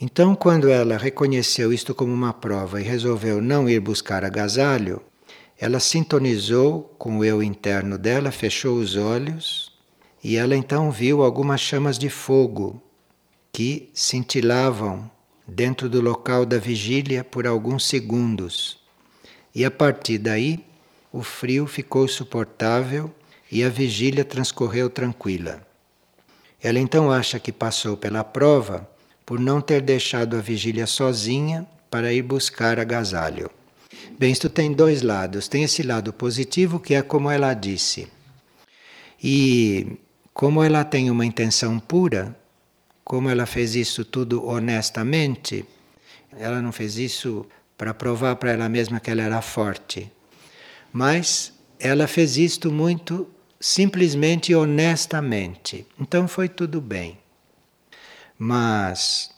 Então, 0.00 0.34
quando 0.34 0.68
ela 0.68 0.96
reconheceu 0.96 1.72
isto 1.72 1.94
como 1.94 2.12
uma 2.12 2.32
prova 2.32 2.80
e 2.80 2.84
resolveu 2.84 3.40
não 3.40 3.68
ir 3.68 3.80
buscar 3.80 4.24
agasalho, 4.24 5.00
ela 5.58 5.80
sintonizou 5.80 6.94
com 6.98 7.18
o 7.18 7.24
eu 7.24 7.42
interno 7.42 7.96
dela, 7.96 8.30
fechou 8.30 8.76
os 8.76 8.96
olhos 8.96 9.72
e 10.22 10.36
ela 10.36 10.56
então 10.56 10.90
viu 10.90 11.22
algumas 11.22 11.60
chamas 11.60 11.98
de 11.98 12.08
fogo 12.08 12.82
que 13.52 13.88
cintilavam 13.94 15.10
dentro 15.46 15.88
do 15.88 16.00
local 16.00 16.44
da 16.44 16.58
vigília 16.58 17.22
por 17.22 17.46
alguns 17.46 17.86
segundos. 17.86 18.78
E 19.54 19.64
a 19.64 19.70
partir 19.70 20.18
daí, 20.18 20.64
o 21.12 21.22
frio 21.22 21.66
ficou 21.66 22.08
suportável 22.08 23.12
e 23.54 23.62
a 23.62 23.68
vigília 23.68 24.24
transcorreu 24.24 24.90
tranquila. 24.90 25.64
Ela 26.60 26.80
então 26.80 27.08
acha 27.12 27.38
que 27.38 27.52
passou 27.52 27.96
pela 27.96 28.24
prova 28.24 28.90
por 29.24 29.38
não 29.38 29.60
ter 29.60 29.80
deixado 29.80 30.36
a 30.36 30.40
vigília 30.40 30.88
sozinha 30.88 31.64
para 31.88 32.12
ir 32.12 32.22
buscar 32.22 32.80
agasalho. 32.80 33.48
Bem, 34.18 34.32
isto 34.32 34.50
tem 34.50 34.72
dois 34.72 35.02
lados. 35.02 35.46
Tem 35.46 35.62
esse 35.62 35.84
lado 35.84 36.12
positivo, 36.12 36.80
que 36.80 36.94
é 36.94 37.02
como 37.02 37.30
ela 37.30 37.54
disse. 37.54 38.08
E 39.22 39.98
como 40.32 40.60
ela 40.60 40.82
tem 40.84 41.08
uma 41.08 41.24
intenção 41.24 41.78
pura, 41.78 42.36
como 43.04 43.30
ela 43.30 43.46
fez 43.46 43.76
isso 43.76 44.04
tudo 44.04 44.44
honestamente, 44.44 45.64
ela 46.36 46.60
não 46.60 46.72
fez 46.72 46.98
isso 46.98 47.46
para 47.78 47.94
provar 47.94 48.34
para 48.34 48.50
ela 48.50 48.68
mesma 48.68 48.98
que 48.98 49.12
ela 49.12 49.22
era 49.22 49.40
forte. 49.40 50.10
Mas 50.92 51.52
ela 51.78 52.08
fez 52.08 52.36
isto 52.36 52.72
muito 52.72 53.28
simplesmente 53.64 54.52
e 54.52 54.54
honestamente. 54.54 55.86
Então 55.98 56.28
foi 56.28 56.50
tudo 56.50 56.82
bem. 56.82 57.16
Mas 58.38 59.30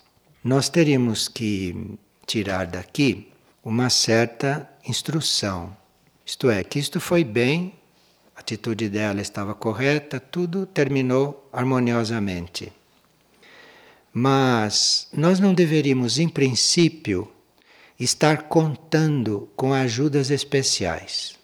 nós 0.42 0.68
teríamos 0.68 1.28
que 1.28 1.96
tirar 2.26 2.66
daqui 2.66 3.28
uma 3.62 3.88
certa 3.88 4.68
instrução. 4.84 5.76
Isto 6.24 6.50
é, 6.50 6.64
que 6.64 6.76
isto 6.76 6.98
foi 6.98 7.22
bem, 7.22 7.72
a 8.34 8.40
atitude 8.40 8.88
dela 8.88 9.20
estava 9.20 9.54
correta, 9.54 10.18
tudo 10.18 10.66
terminou 10.66 11.48
harmoniosamente. 11.52 12.72
Mas 14.12 15.06
nós 15.12 15.38
não 15.38 15.54
deveríamos, 15.54 16.18
em 16.18 16.28
princípio, 16.28 17.30
estar 17.96 18.48
contando 18.48 19.48
com 19.54 19.72
ajudas 19.72 20.32
especiais. 20.32 21.35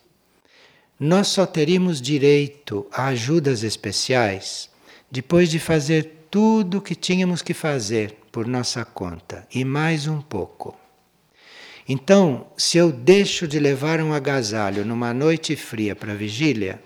Nós 1.05 1.27
só 1.27 1.45
teríamos 1.45 2.01
direito 2.01 2.87
a 2.93 3.07
ajudas 3.07 3.65
especiais 3.65 4.71
depois 5.11 5.51
de 5.51 5.59
fazer 5.59 6.29
tudo 6.31 6.79
o 6.79 6.81
que 6.81 6.95
tínhamos 6.95 7.43
que 7.43 7.53
fazer 7.53 8.19
por 8.31 8.47
nossa 8.47 8.85
conta 8.85 9.45
e 9.53 9.65
mais 9.65 10.07
um 10.07 10.21
pouco. 10.21 10.79
Então, 11.89 12.47
se 12.57 12.79
eu 12.79 12.93
deixo 12.93 13.49
de 13.49 13.59
levar 13.59 14.01
um 14.01 14.13
agasalho 14.13 14.85
numa 14.85 15.13
noite 15.13 15.57
fria 15.57 15.97
para 15.97 16.15
vigília, 16.15 16.81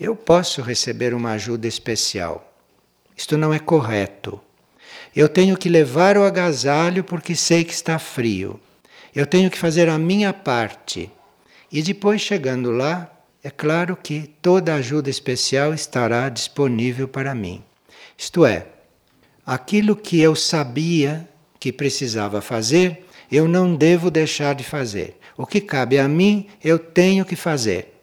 eu 0.00 0.16
posso 0.16 0.62
receber 0.62 1.12
uma 1.12 1.32
ajuda 1.32 1.68
especial. 1.68 2.50
Isto 3.14 3.36
não 3.36 3.52
é 3.52 3.58
correto. 3.58 4.40
Eu 5.14 5.28
tenho 5.28 5.58
que 5.58 5.68
levar 5.68 6.16
o 6.16 6.24
agasalho 6.24 7.04
porque 7.04 7.36
sei 7.36 7.64
que 7.64 7.74
está 7.74 7.98
frio. 7.98 8.58
Eu 9.14 9.26
tenho 9.26 9.50
que 9.50 9.58
fazer 9.58 9.90
a 9.90 9.98
minha 9.98 10.32
parte. 10.32 11.12
E 11.70 11.82
depois, 11.82 12.22
chegando 12.22 12.70
lá, 12.70 13.11
é 13.44 13.50
claro 13.50 13.96
que 13.96 14.30
toda 14.40 14.74
ajuda 14.74 15.10
especial 15.10 15.74
estará 15.74 16.28
disponível 16.28 17.08
para 17.08 17.34
mim. 17.34 17.62
Isto 18.16 18.46
é, 18.46 18.66
aquilo 19.44 19.96
que 19.96 20.20
eu 20.20 20.36
sabia 20.36 21.28
que 21.58 21.72
precisava 21.72 22.40
fazer, 22.40 23.04
eu 23.30 23.48
não 23.48 23.74
devo 23.74 24.10
deixar 24.12 24.54
de 24.54 24.62
fazer. 24.62 25.16
O 25.36 25.44
que 25.44 25.60
cabe 25.60 25.98
a 25.98 26.06
mim, 26.06 26.46
eu 26.62 26.78
tenho 26.78 27.24
que 27.24 27.34
fazer. 27.34 28.00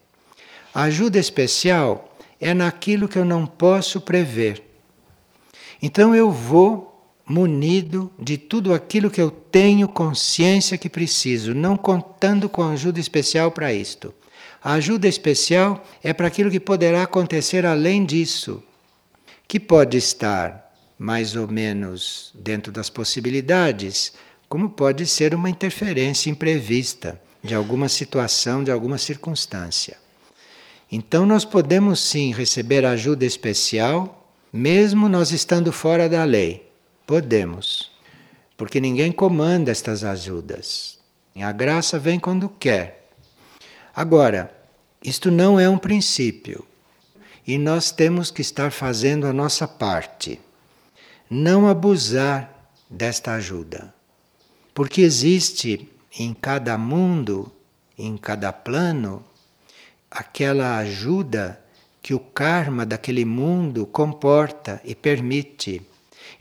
A 0.74 0.84
ajuda 0.84 1.18
especial 1.18 2.18
é 2.40 2.54
naquilo 2.54 3.08
que 3.08 3.18
eu 3.18 3.26
não 3.26 3.46
posso 3.46 4.02
prever. 4.02 4.62
Então 5.82 6.14
eu 6.14 6.30
vou 6.32 6.90
munido 7.26 8.12
de 8.20 8.38
tudo 8.38 8.74
aquilo 8.74 9.10
que 9.10 9.22
eu 9.22 9.32
tenho 9.32 9.88
consciência 9.88 10.78
que 10.78 10.90
preciso, 10.90 11.54
não 11.54 11.78
contando 11.78 12.50
com 12.50 12.64
ajuda 12.64 13.00
especial 13.00 13.52
para 13.52 13.72
isto. 13.72 14.14
A 14.62 14.74
ajuda 14.74 15.08
especial 15.08 15.86
é 16.04 16.14
para 16.14 16.28
aquilo 16.28 16.52
que 16.52 16.60
poderá 16.60 17.04
acontecer 17.04 17.66
além 17.66 18.06
disso, 18.06 18.62
que 19.48 19.60
pode 19.60 19.98
estar 19.98 20.70
mais 20.98 21.36
ou 21.36 21.48
menos 21.48 22.32
dentro 22.36 22.72
das 22.72 22.90
possibilidades, 22.90 24.14
como 24.50 24.70
pode 24.70 25.06
ser 25.06 25.34
uma 25.34 25.50
interferência 25.50 26.30
imprevista 26.30 27.20
de 27.42 27.56
alguma 27.56 27.88
situação, 27.88 28.64
de 28.64 28.70
alguma 28.70 28.98
circunstância. 28.98 29.98
Então, 30.92 31.26
nós 31.26 31.46
podemos 31.46 32.02
sim 32.02 32.34
receber 32.34 32.84
ajuda 32.84 33.26
especial, 33.26 34.30
mesmo 34.52 35.08
nós 35.08 35.32
estando 35.32 35.72
fora 35.72 36.10
da 36.10 36.24
lei. 36.26 36.70
Podemos, 37.08 37.92
porque 38.58 38.82
ninguém 38.82 39.12
comanda 39.12 39.72
estas 39.72 40.04
ajudas. 40.04 41.00
A 41.36 41.52
graça 41.54 41.98
vem 41.98 42.20
quando 42.20 42.50
quer. 42.50 42.99
Agora, 44.00 44.50
isto 45.04 45.30
não 45.30 45.60
é 45.60 45.70
um 45.70 45.78
princípio 45.78 46.66
e 47.46 47.58
nós 47.58 47.92
temos 47.92 48.32
que 48.32 48.42
estar 48.42 48.72
fazendo 48.72 49.28
a 49.28 49.34
nossa 49.34 49.68
parte. 49.68 50.40
Não 51.30 51.68
abusar 51.68 52.50
desta 52.90 53.34
ajuda. 53.34 53.94
Porque 54.74 55.02
existe 55.02 55.90
em 56.18 56.34
cada 56.34 56.78
mundo, 56.78 57.52
em 57.98 58.16
cada 58.16 58.54
plano, 58.54 59.22
aquela 60.10 60.78
ajuda 60.78 61.62
que 62.02 62.14
o 62.14 62.22
karma 62.22 62.86
daquele 62.86 63.26
mundo 63.26 63.86
comporta 63.86 64.82
e 64.86 64.96
permite. 64.96 65.82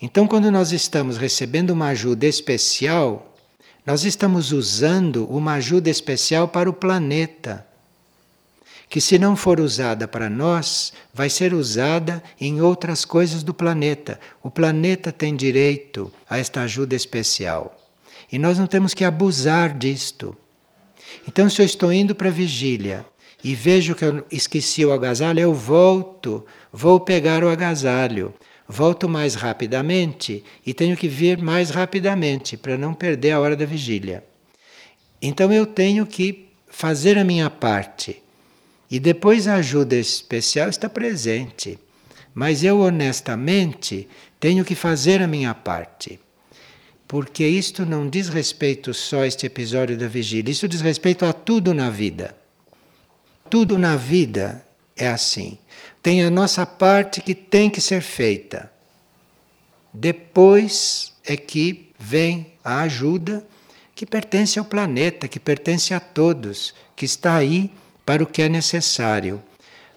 Então, 0.00 0.29
quando 0.29 0.49
nós 0.49 0.71
estamos 0.71 1.17
recebendo 1.17 1.71
uma 1.71 1.88
ajuda 1.88 2.25
especial, 2.25 3.37
nós 3.88 4.04
estamos 4.04 4.52
usando 4.52 5.25
uma 5.30 5.54
ajuda 5.54 5.88
especial 5.88 6.47
para 6.47 6.68
o 6.68 6.75
planeta. 6.75 7.66
Que, 8.87 9.00
se 9.00 9.18
não 9.18 9.35
for 9.35 9.61
usada 9.61 10.07
para 10.07 10.28
nós, 10.28 10.92
vai 11.14 11.30
ser 11.30 11.54
usada 11.54 12.23
em 12.38 12.61
outras 12.61 13.07
coisas 13.07 13.42
do 13.42 13.54
planeta. 13.54 14.21
O 14.42 14.50
planeta 14.50 15.11
tem 15.11 15.35
direito 15.35 16.12
a 16.28 16.37
esta 16.37 16.61
ajuda 16.61 16.95
especial. 16.95 17.80
E 18.30 18.38
nós 18.38 18.59
não 18.59 18.66
temos 18.66 18.92
que 18.92 19.07
abusar 19.07 19.73
disto. 19.73 20.37
Então, 21.26 21.49
se 21.49 21.62
eu 21.62 21.64
estou 21.64 21.90
indo 21.90 22.15
para 22.15 22.28
a 22.28 22.30
vigília 22.30 23.06
e 23.43 23.54
vejo 23.54 23.95
que 23.95 24.04
eu 24.04 24.23
esqueci 24.30 24.84
o 24.84 24.93
agasalho, 24.93 25.41
eu 25.41 25.54
volto, 25.54 26.45
vou 26.71 27.00
pegar 27.00 27.43
o 27.43 27.49
agasalho. 27.49 28.34
Volto 28.69 29.09
mais 29.09 29.35
rapidamente 29.35 30.45
e 30.65 30.75
tenho 30.75 30.97
que 30.97 31.09
vir 31.09 31.39
mais 31.39 31.71
rapidamente 31.71 32.57
para 32.57 32.76
não 32.76 32.93
perder 32.93 33.33
a 33.33 33.41
hora 33.41 33.57
da 33.57 33.65
vigília. 33.65 34.23
Então 35.21 35.52
eu 35.52 35.67
tenho 35.67 36.07
que 36.07 36.49
fazer 36.69 37.17
a 37.17 37.25
minha 37.25 37.49
parte. 37.49 38.23
E 38.91 39.00
depois 39.00 39.49
a 39.49 39.54
ajuda 39.57 39.97
especial 39.97 40.69
está 40.69 40.89
presente. 40.89 41.78
Mas 42.35 42.63
eu 42.63 42.81
honestamente 42.81 44.07
tenho 44.39 44.65
que 44.65 44.75
fazer 44.75 45.23
a 45.23 45.26
minha 45.26 45.54
parte 45.54 46.21
porque 47.09 47.47
isto 47.47 47.87
não 47.87 48.07
diz 48.07 48.28
respeito 48.28 48.93
só 48.93 49.23
a 49.23 49.26
este 49.26 49.47
episódio 49.47 49.97
da 49.97 50.07
vigília, 50.07 50.52
isso 50.52 50.69
diz 50.69 50.83
respeito 50.83 51.25
a 51.25 51.33
tudo 51.33 51.73
na 51.73 51.89
vida. 51.89 52.37
Tudo 53.49 53.78
na 53.78 53.97
vida 53.97 54.63
é 54.95 55.09
assim. 55.09 55.57
Tem 56.02 56.23
a 56.23 56.30
nossa 56.30 56.65
parte 56.65 57.21
que 57.21 57.34
tem 57.34 57.69
que 57.69 57.80
ser 57.80 58.00
feita. 58.00 58.71
Depois 59.93 61.13
é 61.25 61.37
que 61.37 61.93
vem 61.99 62.52
a 62.65 62.80
ajuda 62.82 63.47
que 63.95 64.06
pertence 64.06 64.58
ao 64.58 64.65
planeta, 64.65 65.26
que 65.26 65.41
pertence 65.41 65.93
a 65.93 65.99
todos, 65.99 66.73
que 66.95 67.04
está 67.04 67.34
aí 67.34 67.71
para 68.06 68.23
o 68.23 68.26
que 68.26 68.43
é 68.43 68.49
necessário. 68.49 69.43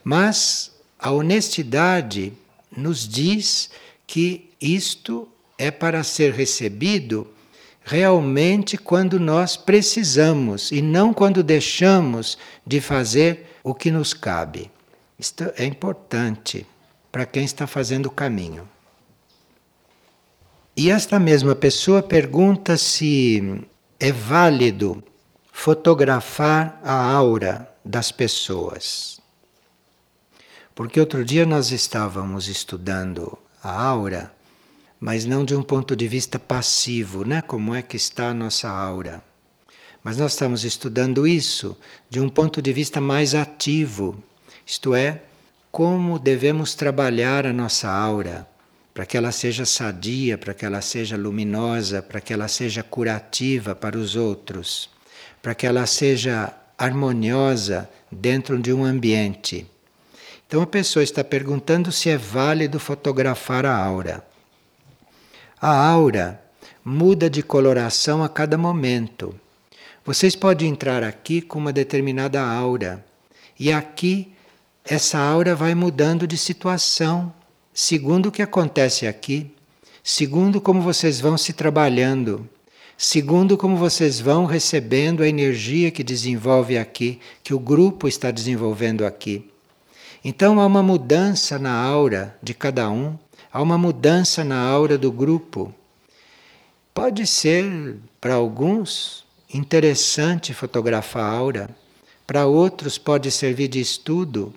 Mas 0.04 0.72
a 0.98 1.12
honestidade 1.12 2.34
nos 2.76 3.08
diz 3.08 3.70
que 4.08 4.50
isto 4.60 5.28
é 5.58 5.70
para 5.70 6.04
ser 6.04 6.34
recebido 6.34 7.28
realmente 7.84 8.78
quando 8.78 9.20
nós 9.20 9.56
precisamos 9.56 10.72
e 10.72 10.82
não 10.82 11.14
quando 11.14 11.44
deixamos 11.44 12.38
de 12.66 12.82
fazer 12.82 13.58
o 13.64 13.74
que 13.74 13.92
nos 13.92 14.14
cabe. 14.14 14.72
Isto 15.22 15.54
é 15.56 15.64
importante 15.64 16.66
para 17.12 17.26
quem 17.26 17.46
está 17.46 17.68
fazendo 17.68 18.08
o 18.08 18.12
caminho. 18.12 18.68
E 20.76 20.90
esta 20.90 21.20
mesma 21.20 21.56
pessoa 21.56 22.04
pergunta 22.04 22.76
se 22.76 23.64
é 24.00 24.12
válido 24.12 25.04
fotografar 25.54 26.82
a 26.84 27.14
aura 27.14 27.72
das 27.86 28.12
pessoas. 28.12 29.22
Porque 30.76 31.00
outro 31.00 31.24
dia 31.24 31.46
nós 31.46 31.72
estávamos 31.72 32.48
estudando 32.48 33.38
a 33.64 33.80
aura 33.80 34.34
mas 35.02 35.26
não 35.26 35.44
de 35.44 35.56
um 35.56 35.64
ponto 35.64 35.96
de 35.96 36.08
vista 36.08 36.38
passivo, 36.38 37.26
né? 37.26 37.42
Como 37.42 37.74
é 37.74 37.82
que 37.82 37.98
está 37.98 38.30
a 38.30 38.34
nossa 38.36 38.70
aura. 38.70 39.24
Mas 40.04 40.18
nós 40.18 40.34
estamos 40.34 40.64
estudando 40.64 41.26
isso 41.26 41.76
de 42.08 42.20
um 42.20 42.30
ponto 42.30 42.62
de 42.62 42.72
vista 42.72 43.02
mais 43.02 43.34
ativo, 43.34 44.24
isto 44.65 44.95
é, 44.95 45.21
como 45.71 46.19
devemos 46.19 46.76
trabalhar 46.76 47.45
a 47.45 47.54
nossa 47.54 47.89
aura 47.89 48.47
para 48.93 49.06
que 49.06 49.15
ela 49.15 49.32
seja 49.32 49.65
sadia, 49.65 50.38
para 50.38 50.54
que 50.54 50.65
ela 50.65 50.82
seja 50.82 51.15
luminosa, 51.15 52.02
para 52.02 52.19
que 52.19 52.34
ela 52.34 52.47
seja 52.47 52.84
curativa 52.84 53.74
para 53.74 53.97
os 53.97 54.15
outros, 54.15 54.89
para 55.41 55.56
que 55.56 55.65
ela 55.65 55.86
seja 55.86 56.54
harmoniosa 56.78 57.89
dentro 58.12 58.60
de 58.60 58.74
um 58.74 58.84
ambiente. 58.84 59.65
Então 60.45 60.62
a 60.62 60.67
pessoa 60.67 61.04
está 61.04 61.24
perguntando 61.24 61.91
se 61.91 62.10
é 62.10 62.17
válido 62.17 62.80
fotografar 62.80 63.65
a 63.65 63.76
aura. 63.76 64.26
A 65.62 65.74
aura 65.74 66.41
muda 66.84 67.30
de 67.30 67.41
coloração 67.41 68.24
a 68.24 68.28
cada 68.28 68.58
momento. 68.58 69.34
Vocês 70.04 70.36
podem 70.36 70.69
entrar 70.69 71.04
aqui 71.04 71.41
com 71.41 71.60
uma 71.60 71.71
determinada 71.71 72.41
aura, 72.41 73.06
e 73.58 73.71
aqui 73.71 74.34
essa 74.86 75.20
aura 75.20 75.56
vai 75.56 75.76
mudando 75.76 76.28
de 76.28 76.38
situação, 76.38 77.34
segundo 77.74 78.28
o 78.28 78.32
que 78.32 78.41
acontece 78.41 79.08
aqui, 79.08 79.52
segundo 80.04 80.60
como 80.60 80.82
vocês 80.82 81.20
vão 81.20 81.38
se 81.38 81.54
trabalhando, 81.54 82.50
segundo 82.98 83.58
como 83.58 83.78
vocês 83.78 84.20
vão 84.20 84.46
recebendo 84.46 85.24
a 85.24 85.28
energia 85.28 85.91
que 85.91 86.04
desenvolve 86.04 86.78
aqui, 86.78 87.20
que 87.44 87.54
o 87.54 87.60
grupo 87.60 88.08
está 88.08 88.32
desenvolvendo 88.32 89.06
aqui. 89.06 89.50
Então 90.24 90.60
há 90.60 90.65
uma 90.65 90.84
mudança 90.84 91.58
na 91.58 91.74
aura 91.74 92.38
de 92.41 92.54
cada 92.54 92.89
um 92.89 93.17
há 93.52 93.62
uma 93.62 93.78
mudança 93.78 94.44
na 94.44 94.60
aura 94.60 94.98
do 94.98 95.12
grupo. 95.12 95.74
Pode 96.94 97.28
ser, 97.28 97.98
para 98.20 98.36
alguns, 98.36 99.26
interessante 99.54 100.54
fotografar 100.54 101.24
a 101.24 101.36
aura, 101.36 101.70
para 102.26 102.46
outros 102.46 102.98
pode 102.98 103.30
servir 103.30 103.67
de 103.67 103.80
estudo, 103.80 104.54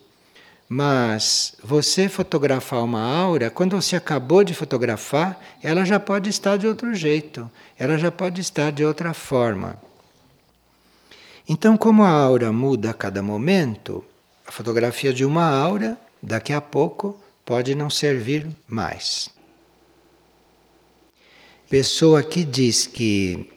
mas 0.68 1.54
você 1.62 2.08
fotografar 2.08 2.82
uma 2.82 3.02
aura, 3.02 3.50
quando 3.50 3.80
você 3.80 3.96
acabou 3.96 4.42
de 4.42 4.54
fotografar, 4.54 5.38
ela 5.62 5.84
já 5.84 6.00
pode 6.00 6.30
estar 6.30 6.56
de 6.56 6.66
outro 6.66 6.94
jeito, 6.94 7.50
ela 7.78 7.98
já 7.98 8.10
pode 8.10 8.40
estar 8.40 8.72
de 8.72 8.84
outra 8.84 9.12
forma. 9.12 9.76
Então, 11.48 11.76
como 11.76 12.02
a 12.02 12.08
aura 12.08 12.50
muda 12.50 12.90
a 12.90 12.94
cada 12.94 13.22
momento, 13.22 14.02
a 14.46 14.50
fotografia 14.50 15.12
de 15.12 15.24
uma 15.24 15.44
aura, 15.44 15.98
daqui 16.22 16.52
a 16.52 16.60
pouco, 16.60 17.20
pode 17.44 17.74
não 17.74 17.90
servir 17.90 18.48
mais. 18.66 19.28
Pessoa 21.68 22.22
que 22.22 22.44
diz 22.44 22.86
que 22.86 23.50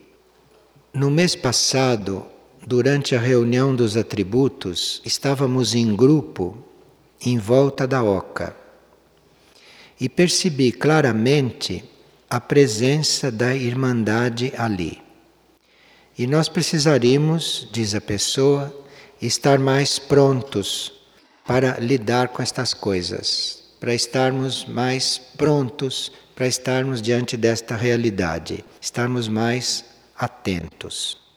No 0.92 1.10
mês 1.10 1.36
passado, 1.36 2.26
durante 2.66 3.14
a 3.14 3.20
reunião 3.20 3.74
dos 3.74 3.96
atributos, 3.96 5.00
estávamos 5.04 5.74
em 5.74 5.94
grupo 5.94 6.67
em 7.24 7.38
volta 7.38 7.86
da 7.86 8.02
oca 8.02 8.54
e 10.00 10.08
percebi 10.08 10.70
claramente 10.72 11.84
a 12.30 12.40
presença 12.40 13.30
da 13.30 13.54
Irmandade 13.54 14.52
ali. 14.56 15.02
E 16.16 16.26
nós 16.26 16.48
precisaríamos, 16.48 17.68
diz 17.72 17.94
a 17.94 18.00
pessoa, 18.00 18.74
estar 19.20 19.58
mais 19.58 19.98
prontos 19.98 20.92
para 21.46 21.78
lidar 21.78 22.28
com 22.28 22.42
estas 22.42 22.74
coisas, 22.74 23.64
para 23.80 23.94
estarmos 23.94 24.64
mais 24.64 25.18
prontos 25.18 26.12
para 26.38 26.46
estarmos 26.46 27.02
diante 27.02 27.36
desta 27.36 27.74
realidade, 27.74 28.64
estarmos 28.80 29.26
mais 29.26 29.84
atentos. 30.16 31.27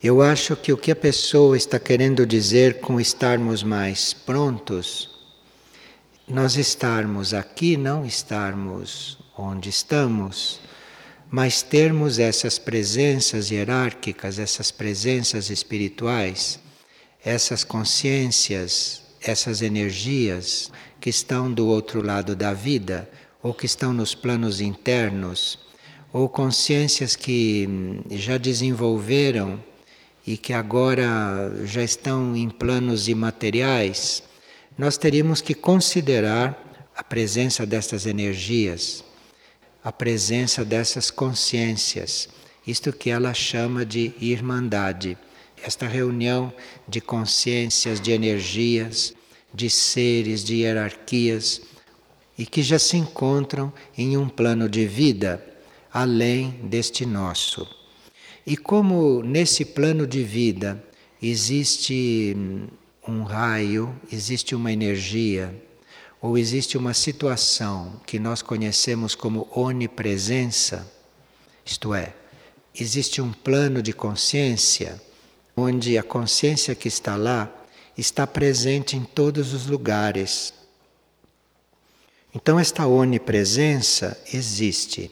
Eu 0.00 0.22
acho 0.22 0.54
que 0.54 0.72
o 0.72 0.76
que 0.76 0.92
a 0.92 0.96
pessoa 0.96 1.56
está 1.56 1.76
querendo 1.76 2.24
dizer 2.24 2.78
com 2.78 3.00
estarmos 3.00 3.64
mais 3.64 4.12
prontos, 4.12 5.10
nós 6.28 6.56
estarmos 6.56 7.34
aqui, 7.34 7.76
não 7.76 8.06
estarmos 8.06 9.18
onde 9.36 9.68
estamos, 9.68 10.60
mas 11.28 11.62
termos 11.62 12.20
essas 12.20 12.60
presenças 12.60 13.50
hierárquicas, 13.50 14.38
essas 14.38 14.70
presenças 14.70 15.50
espirituais, 15.50 16.60
essas 17.24 17.64
consciências, 17.64 19.02
essas 19.20 19.62
energias 19.62 20.70
que 21.00 21.10
estão 21.10 21.52
do 21.52 21.66
outro 21.66 22.06
lado 22.06 22.36
da 22.36 22.52
vida, 22.52 23.10
ou 23.42 23.52
que 23.52 23.66
estão 23.66 23.92
nos 23.92 24.14
planos 24.14 24.60
internos, 24.60 25.58
ou 26.12 26.28
consciências 26.28 27.16
que 27.16 27.68
já 28.12 28.38
desenvolveram 28.38 29.66
e 30.28 30.36
que 30.36 30.52
agora 30.52 31.50
já 31.64 31.82
estão 31.82 32.36
em 32.36 32.50
planos 32.50 33.08
imateriais, 33.08 34.22
nós 34.76 34.98
teríamos 34.98 35.40
que 35.40 35.54
considerar 35.54 36.86
a 36.94 37.02
presença 37.02 37.64
dessas 37.64 38.04
energias, 38.04 39.02
a 39.82 39.90
presença 39.90 40.66
dessas 40.66 41.10
consciências, 41.10 42.28
isto 42.66 42.92
que 42.92 43.08
ela 43.08 43.32
chama 43.32 43.86
de 43.86 44.12
irmandade, 44.20 45.16
esta 45.64 45.86
reunião 45.86 46.52
de 46.86 47.00
consciências, 47.00 47.98
de 47.98 48.12
energias, 48.12 49.14
de 49.54 49.70
seres, 49.70 50.44
de 50.44 50.56
hierarquias, 50.56 51.62
e 52.36 52.44
que 52.44 52.62
já 52.62 52.78
se 52.78 52.98
encontram 52.98 53.72
em 53.96 54.18
um 54.18 54.28
plano 54.28 54.68
de 54.68 54.86
vida 54.86 55.42
além 55.90 56.50
deste 56.64 57.06
nosso. 57.06 57.77
E 58.48 58.56
como 58.56 59.22
nesse 59.22 59.62
plano 59.62 60.06
de 60.06 60.24
vida 60.24 60.82
existe 61.20 62.34
um 63.06 63.22
raio, 63.22 63.94
existe 64.10 64.54
uma 64.54 64.72
energia, 64.72 65.54
ou 66.18 66.38
existe 66.38 66.78
uma 66.78 66.94
situação 66.94 68.00
que 68.06 68.18
nós 68.18 68.40
conhecemos 68.40 69.14
como 69.14 69.46
onipresença, 69.54 70.90
isto 71.62 71.92
é, 71.92 72.14
existe 72.74 73.20
um 73.20 73.34
plano 73.34 73.82
de 73.82 73.92
consciência 73.92 74.98
onde 75.54 75.98
a 75.98 76.02
consciência 76.02 76.74
que 76.74 76.88
está 76.88 77.16
lá 77.16 77.54
está 77.98 78.26
presente 78.26 78.96
em 78.96 79.04
todos 79.04 79.52
os 79.52 79.66
lugares. 79.66 80.54
Então, 82.34 82.58
esta 82.58 82.86
onipresença 82.86 84.18
existe. 84.32 85.10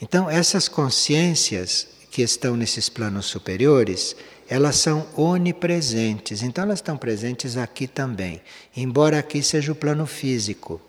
Então, 0.00 0.30
essas 0.30 0.68
consciências 0.68 1.98
que 2.10 2.22
estão 2.22 2.56
nesses 2.56 2.88
planos 2.88 3.26
superiores, 3.26 4.16
elas 4.48 4.76
são 4.76 5.06
onipresentes. 5.16 6.42
Então, 6.42 6.64
elas 6.64 6.78
estão 6.78 6.96
presentes 6.96 7.56
aqui 7.56 7.86
também, 7.86 8.42
embora 8.76 9.18
aqui 9.18 9.42
seja 9.42 9.70
o 9.70 9.76
plano 9.76 10.06
físico. 10.06 10.80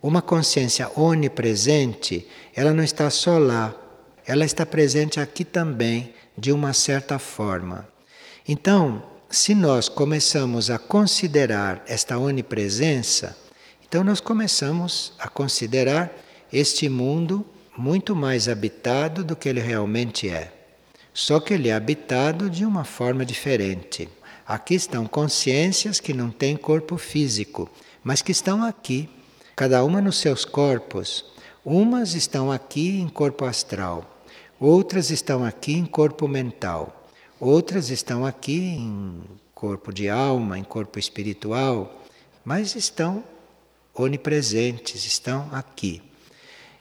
Uma 0.00 0.22
consciência 0.22 0.88
onipresente, 0.96 2.26
ela 2.54 2.72
não 2.72 2.84
está 2.84 3.10
só 3.10 3.38
lá, 3.38 3.74
ela 4.24 4.44
está 4.44 4.64
presente 4.64 5.18
aqui 5.18 5.44
também, 5.44 6.14
de 6.38 6.52
uma 6.52 6.72
certa 6.72 7.18
forma. 7.18 7.88
Então, 8.46 9.02
se 9.28 9.54
nós 9.54 9.88
começamos 9.88 10.70
a 10.70 10.78
considerar 10.78 11.82
esta 11.88 12.18
onipresença, 12.18 13.36
então 13.88 14.04
nós 14.04 14.20
começamos 14.20 15.12
a 15.18 15.28
considerar 15.28 16.12
este 16.52 16.88
mundo 16.88 17.44
muito 17.76 18.16
mais 18.16 18.48
habitado 18.48 19.22
do 19.22 19.36
que 19.36 19.48
ele 19.48 19.60
realmente 19.60 20.28
é. 20.28 20.52
Só 21.12 21.40
que 21.40 21.54
ele 21.54 21.68
é 21.68 21.74
habitado 21.74 22.50
de 22.50 22.64
uma 22.64 22.84
forma 22.84 23.24
diferente. 23.24 24.08
Aqui 24.46 24.74
estão 24.74 25.06
consciências 25.06 25.98
que 25.98 26.12
não 26.12 26.30
têm 26.30 26.56
corpo 26.56 26.96
físico, 26.96 27.70
mas 28.02 28.22
que 28.22 28.32
estão 28.32 28.62
aqui, 28.62 29.08
cada 29.54 29.82
uma 29.84 30.00
nos 30.00 30.18
seus 30.18 30.44
corpos. 30.44 31.24
Umas 31.64 32.14
estão 32.14 32.52
aqui 32.52 33.00
em 33.00 33.08
corpo 33.08 33.44
astral, 33.44 34.22
outras 34.60 35.10
estão 35.10 35.44
aqui 35.44 35.72
em 35.72 35.84
corpo 35.84 36.28
mental. 36.28 37.02
Outras 37.38 37.90
estão 37.90 38.24
aqui 38.24 38.56
em 38.56 39.22
corpo 39.54 39.92
de 39.92 40.08
alma, 40.08 40.58
em 40.58 40.64
corpo 40.64 40.98
espiritual, 40.98 42.02
mas 42.42 42.74
estão 42.74 43.22
onipresentes, 43.94 45.04
estão 45.04 45.48
aqui. 45.52 46.02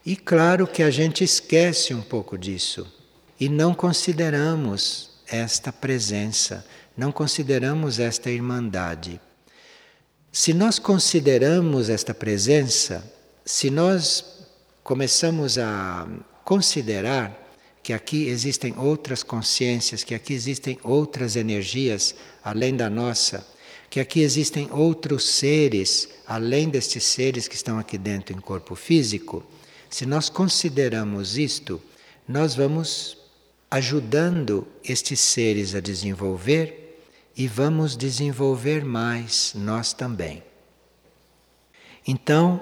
E 0.06 0.16
claro 0.16 0.68
que 0.68 0.84
a 0.84 0.92
gente 0.92 1.24
esquece 1.24 1.92
um 1.92 2.02
pouco 2.02 2.38
disso 2.38 2.86
e 3.40 3.50
não 3.50 3.74
consideramos 3.74 5.10
esta 5.28 5.74
presença, 5.74 6.64
não 6.96 7.12
consideramos 7.12 8.00
esta 8.00 8.30
irmandade. 8.30 9.20
Se 10.32 10.54
nós 10.54 10.78
consideramos 10.78 11.90
esta 11.90 12.14
presença, 12.14 13.12
se 13.44 13.72
nós 13.72 14.46
começamos 14.84 15.58
a 15.58 16.08
considerar 16.44 17.44
que 17.82 17.92
aqui 17.92 18.28
existem 18.28 18.78
outras 18.78 19.24
consciências, 19.24 20.04
que 20.04 20.14
aqui 20.14 20.34
existem 20.34 20.78
outras 20.84 21.36
energias 21.36 22.14
além 22.44 22.76
da 22.76 22.92
nossa, 22.92 23.46
que 23.90 24.00
aqui 24.00 24.22
existem 24.22 24.70
outros 24.72 25.28
seres 25.28 26.10
além 26.28 26.70
destes 26.70 27.04
seres 27.06 27.48
que 27.48 27.56
estão 27.56 27.80
aqui 27.80 27.98
dentro 27.98 28.36
em 28.36 28.40
corpo 28.40 28.76
físico. 28.76 29.44
Se 29.96 30.06
nós 30.06 30.28
consideramos 30.28 31.38
isto, 31.38 31.82
nós 32.28 32.54
vamos 32.54 33.18
ajudando 33.72 34.68
estes 34.84 35.22
seres 35.22 35.74
a 35.74 35.80
desenvolver 35.80 37.00
e 37.34 37.48
vamos 37.48 37.96
desenvolver 37.96 38.84
mais 38.84 39.54
nós 39.56 39.94
também. 39.94 40.44
Então, 42.06 42.62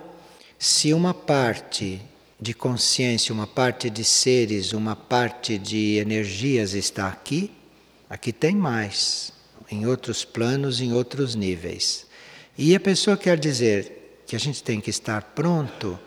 se 0.60 0.94
uma 0.94 1.12
parte 1.12 2.00
de 2.40 2.54
consciência, 2.54 3.34
uma 3.34 3.48
parte 3.48 3.90
de 3.90 4.04
seres, 4.04 4.72
uma 4.72 4.96
parte 4.96 5.58
de 5.58 5.96
energias 5.98 6.76
está 6.76 7.08
aqui, 7.08 7.50
aqui 8.08 8.32
tem 8.32 8.56
mais, 8.56 9.34
em 9.72 9.88
outros 9.88 10.24
planos, 10.24 10.80
em 10.80 10.94
outros 10.94 11.34
níveis. 11.34 12.06
E 12.56 12.76
a 12.76 12.80
pessoa 12.80 13.18
quer 13.18 13.40
dizer 13.40 14.22
que 14.28 14.36
a 14.36 14.40
gente 14.40 14.62
tem 14.62 14.80
que 14.80 14.92
estar 14.92 15.24
pronto, 15.34 15.98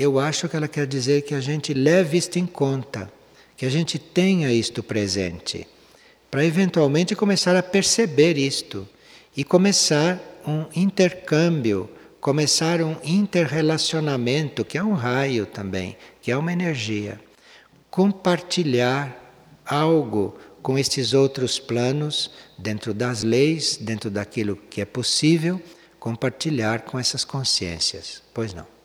eu 0.00 0.18
acho 0.18 0.48
que 0.48 0.56
ela 0.56 0.68
quer 0.68 0.86
dizer 0.86 1.22
que 1.22 1.34
a 1.34 1.40
gente 1.40 1.74
leve 1.74 2.16
isto 2.16 2.38
em 2.38 2.46
conta, 2.46 3.10
que 3.56 3.66
a 3.66 3.70
gente 3.70 3.98
tenha 3.98 4.52
isto 4.52 4.82
presente, 4.82 5.66
para 6.30 6.44
eventualmente 6.44 7.14
começar 7.14 7.56
a 7.56 7.62
perceber 7.62 8.38
isto 8.38 8.88
e 9.36 9.44
começar 9.44 10.18
um 10.46 10.64
intercâmbio 10.74 11.88
começar 12.20 12.82
um 12.82 12.96
interrelacionamento, 13.02 14.64
que 14.64 14.76
é 14.76 14.84
um 14.84 14.92
raio 14.92 15.46
também, 15.46 15.96
que 16.20 16.30
é 16.30 16.36
uma 16.36 16.52
energia. 16.52 17.18
Compartilhar 17.90 19.16
algo 19.64 20.36
com 20.62 20.78
estes 20.78 21.14
outros 21.14 21.58
planos, 21.58 22.30
dentro 22.58 22.92
das 22.92 23.22
leis, 23.22 23.78
dentro 23.80 24.10
daquilo 24.10 24.54
que 24.54 24.82
é 24.82 24.84
possível, 24.84 25.60
compartilhar 25.98 26.82
com 26.82 26.98
essas 26.98 27.24
consciências. 27.24 28.22
Pois 28.34 28.52
não. 28.52 28.79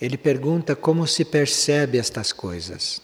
Ele 0.00 0.16
pergunta 0.16 0.74
como 0.74 1.06
se 1.06 1.24
percebe 1.24 1.98
estas 1.98 2.32
coisas. 2.32 3.02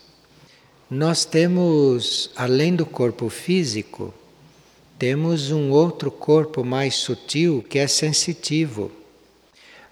Nós 0.90 1.24
temos, 1.24 2.30
além 2.34 2.74
do 2.74 2.86
corpo 2.86 3.28
físico, 3.28 4.14
temos 4.98 5.50
um 5.50 5.70
outro 5.70 6.10
corpo 6.10 6.64
mais 6.64 6.94
sutil 6.94 7.62
que 7.68 7.78
é 7.78 7.86
sensitivo. 7.86 8.90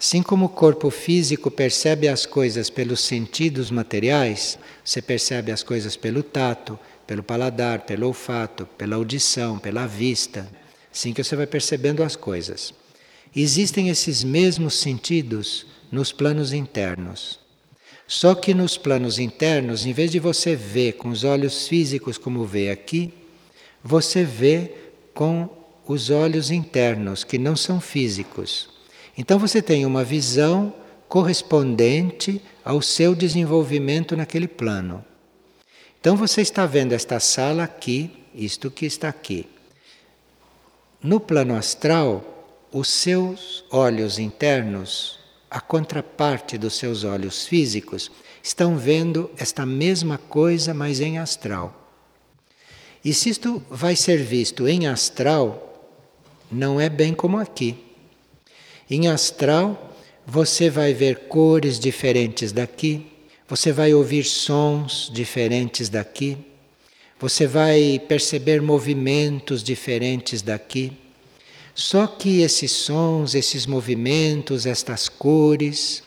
Assim 0.01 0.23
como 0.23 0.47
o 0.47 0.49
corpo 0.49 0.88
físico 0.88 1.51
percebe 1.51 2.09
as 2.09 2.25
coisas 2.25 2.71
pelos 2.71 3.01
sentidos 3.01 3.71
materiais, 3.71 4.59
você 4.83 5.03
percebe 5.03 5.53
as 5.53 5.62
coisas 5.62 5.97
pelo 5.97 6.23
tato, 6.23 6.79
pelo 7.07 7.23
paladar, 7.23 7.81
pelo 7.81 8.07
olfato, 8.07 8.67
pela 8.79 8.97
audição, 8.97 9.59
pela 9.59 9.87
vista. 9.87 10.49
Assim 10.93 11.12
que 11.12 11.23
você 11.23 11.37
vai 11.37 11.47
percebendo 11.47 12.03
as 12.03 12.17
coisas. 12.17 12.73
Existem 13.37 13.88
esses 13.88 14.25
mesmos 14.25 14.75
sentidos 14.75 15.67
nos 15.90 16.12
planos 16.12 16.53
internos. 16.53 17.38
Só 18.07 18.35
que 18.35 18.53
nos 18.53 18.77
planos 18.77 19.18
internos, 19.18 19.87
em 19.87 19.92
vez 19.92 20.11
de 20.11 20.18
você 20.18 20.55
ver 20.55 20.92
com 20.92 21.09
os 21.09 21.25
olhos 21.25 21.66
físicos 21.66 22.18
como 22.18 22.44
vê 22.44 22.70
aqui, 22.70 23.12
você 23.83 24.25
vê 24.25 24.73
com 25.14 25.49
os 25.87 26.11
olhos 26.11 26.51
internos, 26.51 27.25
que 27.25 27.38
não 27.38 27.57
são 27.57 27.81
físicos. 27.81 28.68
Então 29.16 29.38
você 29.38 29.62
tem 29.62 29.87
uma 29.87 30.05
visão 30.05 30.75
correspondente 31.09 32.42
ao 32.64 32.83
seu 32.83 33.14
desenvolvimento 33.14 34.16
naquele 34.16 34.49
plano. 34.49 35.05
Então 36.01 36.16
você 36.16 36.40
está 36.40 36.66
vendo 36.66 36.92
esta 36.92 37.20
sala 37.20 37.64
aqui, 37.64 38.11
isto 38.35 38.70
que 38.70 38.85
está 38.85 39.09
aqui. 39.09 39.47
No 41.03 41.20
plano 41.20 41.55
astral, 41.55 42.66
os 42.73 42.88
seus 42.88 43.64
olhos 43.70 44.18
internos, 44.18 45.18
a 45.55 45.61
contraparte 45.61 46.59
dos 46.59 46.75
seus 46.75 47.05
olhos 47.05 47.47
físicos, 47.47 48.11
estão 48.43 48.77
vendo 48.77 49.31
esta 49.38 49.64
mesma 49.64 50.19
coisa, 50.19 50.75
mas 50.75 51.01
em 51.01 51.17
astral. 51.17 51.93
E 53.05 53.14
se 53.14 53.29
isto 53.29 53.62
vai 53.71 53.95
ser 53.95 54.17
visto 54.17 54.67
em 54.67 54.88
astral, 54.88 55.95
não 56.51 56.81
é 56.81 56.88
bem 56.88 57.14
como 57.14 57.38
aqui. 57.38 57.77
Em 58.90 59.07
astral, 59.07 59.97
você 60.27 60.69
vai 60.69 60.93
ver 60.93 61.29
cores 61.29 61.79
diferentes 61.79 62.51
daqui, 62.51 63.07
você 63.47 63.71
vai 63.71 63.95
ouvir 63.95 64.25
sons 64.25 65.09
diferentes 65.14 65.88
daqui, 65.88 66.37
você 67.17 67.47
vai 67.47 68.03
perceber 68.09 68.61
movimentos 68.61 69.62
diferentes 69.62 70.43
daqui. 70.43 70.93
Só 71.75 72.07
que 72.07 72.41
esses 72.41 72.71
sons, 72.71 73.35
esses 73.35 73.67
movimentos, 73.67 74.65
estas 74.65 75.09
cores, 75.09 76.05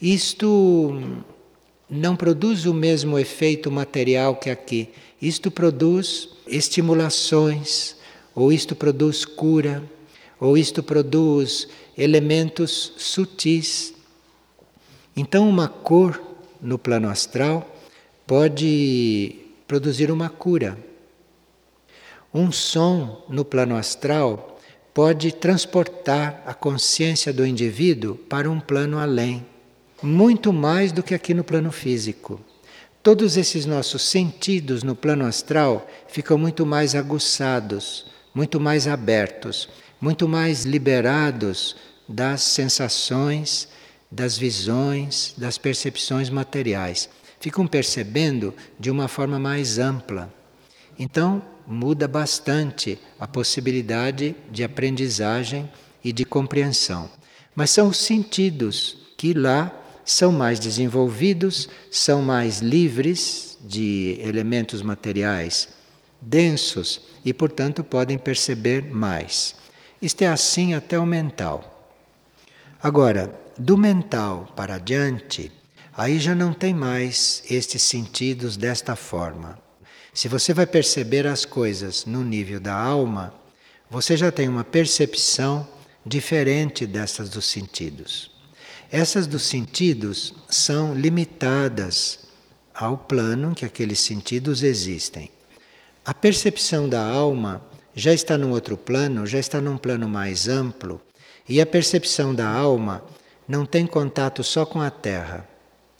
isto 0.00 1.26
não 1.90 2.14
produz 2.14 2.66
o 2.66 2.72
mesmo 2.72 3.18
efeito 3.18 3.68
material 3.70 4.36
que 4.36 4.48
aqui. 4.48 4.90
Isto 5.20 5.50
produz 5.50 6.28
estimulações, 6.46 7.96
ou 8.32 8.52
isto 8.52 8.76
produz 8.76 9.24
cura, 9.24 9.82
ou 10.38 10.56
isto 10.56 10.84
produz 10.84 11.66
elementos 11.96 12.92
sutis. 12.96 13.92
Então, 15.16 15.48
uma 15.48 15.66
cor 15.66 16.22
no 16.60 16.78
plano 16.78 17.08
astral 17.08 17.68
pode 18.24 19.34
produzir 19.66 20.12
uma 20.12 20.28
cura. 20.28 20.78
Um 22.32 22.52
som 22.52 23.24
no 23.28 23.44
plano 23.44 23.74
astral 23.74 24.57
pode 24.98 25.30
transportar 25.30 26.42
a 26.44 26.52
consciência 26.52 27.32
do 27.32 27.46
indivíduo 27.46 28.16
para 28.16 28.50
um 28.50 28.58
plano 28.58 28.98
além, 28.98 29.46
muito 30.02 30.52
mais 30.52 30.90
do 30.90 31.04
que 31.04 31.14
aqui 31.14 31.32
no 31.32 31.44
plano 31.44 31.70
físico. 31.70 32.40
Todos 33.00 33.36
esses 33.36 33.64
nossos 33.64 34.02
sentidos 34.02 34.82
no 34.82 34.96
plano 34.96 35.24
astral 35.24 35.88
ficam 36.08 36.36
muito 36.36 36.66
mais 36.66 36.96
aguçados, 36.96 38.06
muito 38.34 38.58
mais 38.58 38.88
abertos, 38.88 39.68
muito 40.00 40.26
mais 40.26 40.64
liberados 40.64 41.76
das 42.08 42.42
sensações, 42.42 43.68
das 44.10 44.36
visões, 44.36 45.32
das 45.38 45.58
percepções 45.58 46.28
materiais. 46.28 47.08
Ficam 47.38 47.68
percebendo 47.68 48.52
de 48.80 48.90
uma 48.90 49.06
forma 49.06 49.38
mais 49.38 49.78
ampla. 49.78 50.28
Então, 50.98 51.40
muda 51.68 52.08
bastante 52.08 52.98
a 53.20 53.28
possibilidade 53.28 54.34
de 54.50 54.64
aprendizagem 54.64 55.70
e 56.02 56.12
de 56.12 56.24
compreensão. 56.24 57.10
Mas 57.54 57.70
são 57.70 57.88
os 57.88 57.98
sentidos 57.98 58.96
que 59.16 59.34
lá 59.34 59.70
são 60.04 60.32
mais 60.32 60.58
desenvolvidos, 60.58 61.68
são 61.90 62.22
mais 62.22 62.60
livres 62.60 63.58
de 63.60 64.18
elementos 64.22 64.80
materiais 64.80 65.68
densos 66.20 67.02
e, 67.24 67.34
portanto, 67.34 67.84
podem 67.84 68.16
perceber 68.16 68.82
mais. 68.90 69.54
Isto 70.00 70.22
é 70.22 70.28
assim 70.28 70.72
até 70.72 70.98
o 70.98 71.04
mental. 71.04 71.92
Agora, 72.82 73.34
do 73.58 73.76
mental 73.76 74.50
para 74.56 74.76
adiante, 74.76 75.52
aí 75.94 76.18
já 76.18 76.34
não 76.34 76.54
tem 76.54 76.72
mais 76.72 77.42
estes 77.50 77.82
sentidos 77.82 78.56
desta 78.56 78.96
forma. 78.96 79.67
Se 80.12 80.28
você 80.28 80.52
vai 80.52 80.66
perceber 80.66 81.26
as 81.26 81.44
coisas 81.44 82.04
no 82.04 82.24
nível 82.24 82.58
da 82.58 82.74
alma, 82.74 83.34
você 83.90 84.16
já 84.16 84.30
tem 84.30 84.48
uma 84.48 84.64
percepção 84.64 85.66
diferente 86.04 86.86
dessas 86.86 87.28
dos 87.28 87.44
sentidos. 87.44 88.30
Essas 88.90 89.26
dos 89.26 89.42
sentidos 89.42 90.34
são 90.48 90.94
limitadas 90.94 92.20
ao 92.74 92.96
plano 92.96 93.50
em 93.50 93.54
que 93.54 93.64
aqueles 93.64 94.00
sentidos 94.00 94.62
existem. 94.62 95.30
A 96.04 96.14
percepção 96.14 96.88
da 96.88 97.04
alma 97.04 97.62
já 97.94 98.14
está 98.14 98.38
num 98.38 98.50
outro 98.50 98.76
plano, 98.76 99.26
já 99.26 99.38
está 99.38 99.60
num 99.60 99.76
plano 99.76 100.08
mais 100.08 100.48
amplo, 100.48 101.00
e 101.48 101.60
a 101.60 101.66
percepção 101.66 102.34
da 102.34 102.48
alma 102.48 103.04
não 103.46 103.66
tem 103.66 103.86
contato 103.86 104.42
só 104.44 104.64
com 104.64 104.80
a 104.80 104.90
terra, 104.90 105.48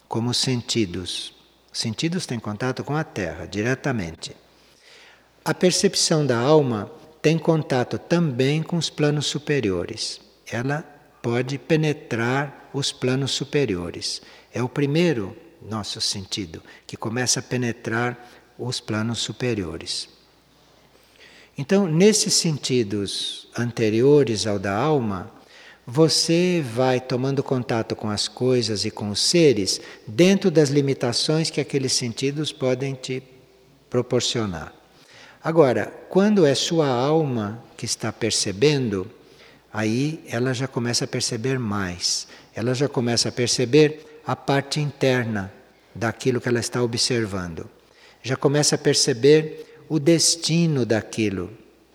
como 0.08 0.30
os 0.30 0.36
sentidos. 0.38 1.34
Os 1.78 1.82
sentidos 1.82 2.26
têm 2.26 2.40
contato 2.40 2.82
com 2.82 2.96
a 2.96 3.04
Terra 3.04 3.46
diretamente. 3.46 4.34
A 5.44 5.54
percepção 5.54 6.26
da 6.26 6.36
alma 6.36 6.90
tem 7.22 7.38
contato 7.38 7.96
também 7.96 8.64
com 8.64 8.76
os 8.76 8.90
planos 8.90 9.26
superiores. 9.26 10.20
Ela 10.50 10.82
pode 11.22 11.56
penetrar 11.56 12.68
os 12.74 12.90
planos 12.90 13.30
superiores. 13.30 14.20
É 14.52 14.60
o 14.60 14.68
primeiro 14.68 15.36
nosso 15.62 16.00
sentido 16.00 16.60
que 16.84 16.96
começa 16.96 17.38
a 17.38 17.44
penetrar 17.44 18.28
os 18.58 18.80
planos 18.80 19.20
superiores. 19.20 20.08
Então, 21.56 21.86
nesses 21.86 22.34
sentidos 22.34 23.46
anteriores 23.56 24.48
ao 24.48 24.58
da 24.58 24.76
alma, 24.76 25.30
você 25.90 26.62
vai 26.74 27.00
tomando 27.00 27.42
contato 27.42 27.96
com 27.96 28.10
as 28.10 28.28
coisas 28.28 28.84
e 28.84 28.90
com 28.90 29.08
os 29.08 29.22
seres 29.22 29.80
dentro 30.06 30.50
das 30.50 30.68
limitações 30.68 31.48
que 31.48 31.62
aqueles 31.62 31.94
sentidos 31.94 32.52
podem 32.52 32.92
te 32.92 33.22
proporcionar. 33.88 34.74
Agora, 35.42 35.86
quando 36.10 36.44
é 36.44 36.54
sua 36.54 36.86
alma 36.86 37.64
que 37.74 37.86
está 37.86 38.12
percebendo, 38.12 39.10
aí 39.72 40.22
ela 40.28 40.52
já 40.52 40.68
começa 40.68 41.06
a 41.06 41.08
perceber 41.08 41.58
mais. 41.58 42.28
Ela 42.54 42.74
já 42.74 42.86
começa 42.86 43.30
a 43.30 43.32
perceber 43.32 44.20
a 44.26 44.36
parte 44.36 44.80
interna 44.80 45.50
daquilo 45.94 46.38
que 46.38 46.50
ela 46.50 46.60
está 46.60 46.82
observando. 46.82 47.66
Já 48.22 48.36
começa 48.36 48.74
a 48.74 48.78
perceber 48.78 49.78
o 49.88 49.98
destino 49.98 50.84
daquilo, 50.84 51.50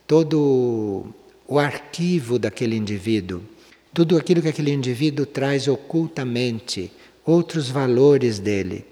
todo 0.08 1.14
o 1.48 1.60
arquivo 1.60 2.40
daquele 2.40 2.76
indivíduo 2.76 3.53
tudo 3.94 4.18
aquilo 4.18 4.42
que 4.42 4.48
aquele 4.48 4.72
indivíduo 4.72 5.26
traz 5.26 5.68
ocultamente, 5.68 6.92
outros 7.26 7.70
valores 7.70 8.40
dele, 8.40 8.86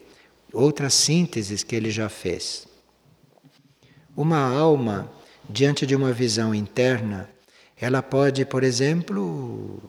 outras 0.54 0.94
sínteses 0.94 1.64
que 1.64 1.76
ele 1.76 1.90
já 1.90 2.08
fez. 2.08 2.68
Uma 4.16 4.40
alma, 4.40 5.12
diante 5.50 5.86
de 5.86 5.96
uma 5.96 6.14
visão 6.14 6.54
interna, 6.54 7.30
ela 7.80 8.04
pode, 8.04 8.46
por 8.46 8.64
exemplo, 8.64 9.82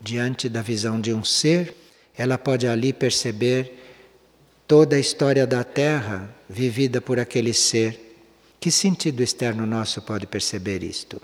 diante 0.00 0.48
da 0.48 0.62
visão 0.62 1.00
de 1.00 1.12
um 1.12 1.24
ser, 1.24 1.74
ela 2.16 2.38
pode 2.38 2.66
ali 2.66 2.92
perceber 2.92 3.76
toda 4.68 4.94
a 4.94 5.00
história 5.00 5.46
da 5.46 5.64
Terra 5.64 6.32
vivida 6.48 7.00
por 7.00 7.18
aquele 7.18 7.52
ser. 7.52 8.00
Que 8.60 8.70
sentido 8.70 9.22
externo 9.22 9.66
nosso 9.66 10.00
pode 10.00 10.26
perceber 10.26 10.82
isto? 10.82 11.20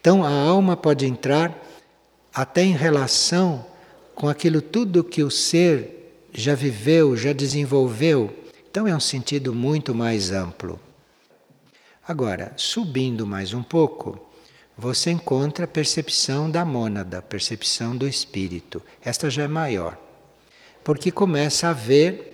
Então 0.00 0.24
a 0.24 0.30
alma 0.30 0.76
pode 0.76 1.06
entrar 1.06 1.56
até 2.34 2.62
em 2.64 2.72
relação 2.72 3.64
com 4.14 4.28
aquilo 4.28 4.60
tudo 4.60 5.04
que 5.04 5.22
o 5.22 5.30
ser 5.30 6.28
já 6.32 6.54
viveu, 6.54 7.16
já 7.16 7.32
desenvolveu. 7.32 8.34
Então 8.68 8.88
é 8.88 8.94
um 8.94 9.00
sentido 9.00 9.54
muito 9.54 9.94
mais 9.94 10.32
amplo. 10.32 10.80
Agora, 12.06 12.52
subindo 12.56 13.24
mais 13.24 13.54
um 13.54 13.62
pouco, 13.62 14.20
você 14.76 15.12
encontra 15.12 15.64
a 15.64 15.68
percepção 15.68 16.50
da 16.50 16.64
mônada, 16.64 17.18
a 17.18 17.22
percepção 17.22 17.96
do 17.96 18.08
espírito. 18.08 18.82
Esta 19.02 19.30
já 19.30 19.44
é 19.44 19.48
maior. 19.48 19.96
Porque 20.82 21.12
começa 21.12 21.68
a 21.68 21.70
haver 21.70 22.32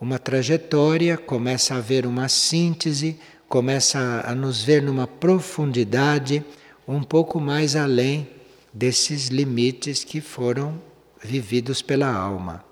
uma 0.00 0.18
trajetória, 0.18 1.16
começa 1.18 1.74
a 1.74 1.76
haver 1.76 2.06
uma 2.06 2.28
síntese, 2.28 3.20
começa 3.48 4.24
a 4.26 4.34
nos 4.34 4.64
ver 4.64 4.82
numa 4.82 5.06
profundidade 5.06 6.42
um 6.88 7.02
pouco 7.02 7.38
mais 7.38 7.76
além 7.76 8.26
desses 8.72 9.28
limites 9.28 10.02
que 10.02 10.20
foram 10.20 10.80
vividos 11.22 11.82
pela 11.82 12.12
alma. 12.12 12.64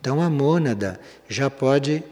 Então 0.00 0.20
a 0.20 0.28
mônada 0.28 1.00
já 1.28 1.48
pode 1.48 2.02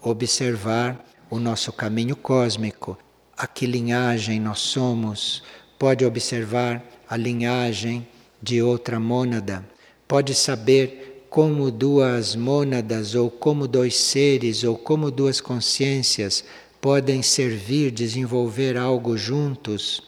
observar 0.00 1.04
o 1.30 1.38
nosso 1.38 1.72
caminho 1.72 2.16
cósmico, 2.16 2.96
a 3.36 3.46
que 3.46 3.66
linhagem 3.66 4.40
nós 4.40 4.60
somos, 4.60 5.42
pode 5.78 6.04
observar 6.04 6.82
a 7.08 7.16
linhagem 7.16 8.06
de 8.40 8.62
outra 8.62 8.98
mônada, 9.00 9.64
pode 10.06 10.34
saber 10.34 11.26
como 11.28 11.70
duas 11.70 12.36
mônadas, 12.36 13.14
ou 13.14 13.30
como 13.30 13.66
dois 13.66 13.96
seres, 13.96 14.64
ou 14.64 14.76
como 14.76 15.10
duas 15.10 15.40
consciências 15.40 16.44
podem 16.78 17.22
servir, 17.22 17.90
desenvolver 17.90 18.76
algo 18.76 19.16
juntos, 19.16 20.02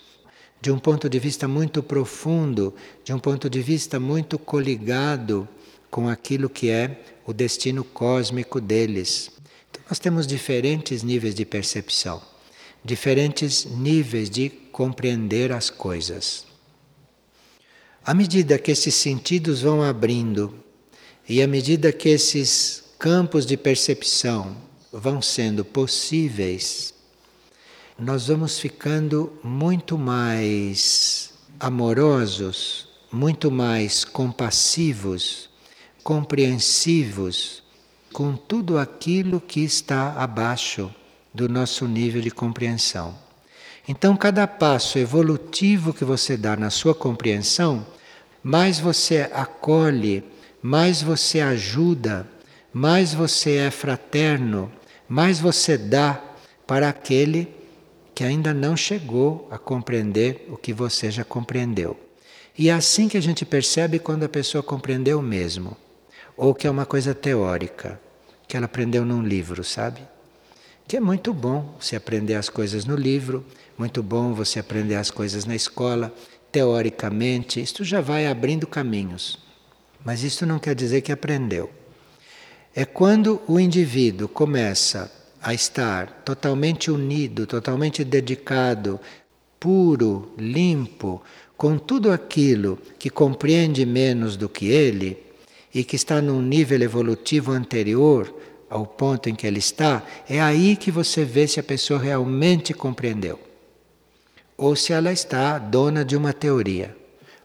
de 0.65 0.73
um 0.73 0.79
ponto 0.79 1.11
de 1.11 1.19
vista 1.19 1.47
muito 1.47 1.83
profundo, 1.83 2.75
de 3.05 3.13
um 3.13 3.19
ponto 3.19 3.51
de 3.51 3.61
vista 3.61 4.01
muito 4.01 4.39
coligado 4.39 5.47
com 5.91 6.09
aquilo 6.09 6.49
que 6.49 6.71
é 6.71 7.03
o 7.27 7.35
destino 7.35 7.85
cósmico 7.85 8.63
deles. 8.63 9.31
Então, 9.71 9.83
nós 9.91 9.99
temos 9.99 10.27
diferentes 10.27 11.03
níveis 11.03 11.35
de 11.35 11.45
percepção, 11.45 12.23
diferentes 12.83 13.67
níveis 13.67 14.31
de 14.31 14.49
compreender 14.49 15.53
as 15.53 15.69
coisas. 15.69 16.47
À 18.03 18.15
medida 18.15 18.59
que 18.59 18.71
esses 18.71 18.95
sentidos 18.95 19.61
vão 19.61 19.83
abrindo 19.83 20.55
e 21.29 21.43
à 21.43 21.47
medida 21.47 21.93
que 21.93 22.09
esses 22.09 22.85
campos 22.99 23.45
de 23.45 23.59
percepção 23.59 24.57
vão 24.91 25.21
sendo 25.21 25.63
possíveis, 25.63 26.94
nós 27.99 28.27
vamos 28.27 28.59
ficando 28.59 29.33
muito 29.43 29.97
mais 29.97 31.33
amorosos, 31.61 32.89
muito 33.13 33.53
mais 33.53 34.05
compassivos, 34.05 35.49
compreensivos 36.03 37.63
com 38.13 38.35
tudo 38.37 38.79
aquilo 38.79 39.41
que 39.41 39.61
está 39.61 40.13
abaixo 40.15 40.93
do 41.33 41.49
nosso 41.49 41.87
nível 41.87 42.21
de 42.21 42.33
compreensão. 42.33 43.15
Então, 43.87 44.17
cada 44.17 44.47
passo 44.47 44.99
evolutivo 44.99 45.95
que 45.95 46.05
você 46.05 46.37
dá 46.37 46.57
na 46.57 46.71
sua 46.71 46.95
compreensão, 46.95 47.87
mais 48.43 48.81
você 48.81 49.31
acolhe, 49.33 50.25
mais 50.61 51.01
você 51.01 51.41
ajuda, 51.41 52.27
mais 52.73 53.15
você 53.15 53.57
é 53.57 53.71
fraterno, 53.71 54.71
mais 55.09 55.39
você 55.39 55.79
dá 55.79 56.21
para 56.67 56.89
aquele 56.89 57.64
que 58.15 58.23
ainda 58.23 58.55
não 58.55 58.77
chegou 58.77 59.49
a 59.51 59.59
compreender 59.59 60.47
o 60.49 60.57
que 60.57 60.73
você 60.73 61.11
já 61.11 61.25
compreendeu. 61.25 61.99
E 62.57 62.69
é 62.69 62.73
assim 62.73 63.09
que 63.09 63.17
a 63.17 63.21
gente 63.21 63.45
percebe 63.45 63.99
quando 63.99 64.23
a 64.23 64.29
pessoa 64.29 64.63
compreendeu 64.63 65.21
mesmo, 65.21 65.77
ou 66.37 66.55
que 66.55 66.67
é 66.67 66.71
uma 66.71 66.87
coisa 66.87 67.13
teórica, 67.13 68.01
que 68.47 68.57
ela 68.57 68.67
aprendeu 68.67 69.05
num 69.05 69.23
livro, 69.23 69.65
sabe? 69.65 70.01
Que 70.87 70.99
é 70.99 71.01
muito 71.01 71.33
bom 71.33 71.75
você 71.81 71.97
aprender 71.97 72.35
as 72.35 72.49
coisas 72.49 72.85
no 72.85 72.95
livro, 72.95 73.45
muito 73.77 74.03
bom 74.03 74.33
você 74.33 74.61
aprender 74.61 74.95
as 74.95 75.11
coisas 75.11 75.45
na 75.45 75.57
escola, 75.57 76.15
teoricamente, 76.53 77.61
isto 77.61 77.83
já 77.83 78.01
vai 78.01 78.29
abrindo 78.29 78.67
caminhos. 78.67 79.39
Mas 80.05 80.23
isso 80.23 80.47
não 80.47 80.61
quer 80.61 80.77
dizer 80.77 81.01
que 81.01 81.11
aprendeu. 81.11 81.69
É 82.73 82.85
quando 82.85 83.41
o 83.49 83.59
indivíduo 83.59 84.29
começa 84.29 85.11
a 85.45 85.55
estar 85.55 86.23
totalmente 86.25 86.91
unido, 86.91 87.47
totalmente 87.47 88.03
dedicado, 88.03 88.99
puro, 89.61 90.33
limpo, 90.37 91.23
com 91.57 91.79
tudo 91.79 92.11
aquilo 92.11 92.79
que 92.99 93.09
compreende 93.09 93.87
menos 93.87 94.37
do 94.37 94.49
que 94.49 94.67
ele 94.67 95.17
e 95.73 95.85
que 95.85 95.95
está 95.95 96.21
num 96.21 96.43
nível 96.43 96.83
evolutivo 96.83 97.53
anterior 97.53 98.35
ao 98.69 98.85
ponto 98.85 99.29
em 99.29 99.35
que 99.37 99.47
ele 99.47 99.61
está, 99.61 100.03
é 100.29 100.41
aí 100.41 100.75
que 100.75 100.91
você 100.91 101.25
vê 101.25 101.47
se 101.47 101.61
a 101.61 101.63
pessoa 101.63 102.01
realmente 102.01 102.75
compreendeu 102.75 103.39
ou 104.57 104.77
se 104.77 104.93
ela 104.93 105.13
está 105.13 105.59
dona 105.59 106.05
de 106.05 106.17
uma 106.17 106.33
teoria, 106.33 106.97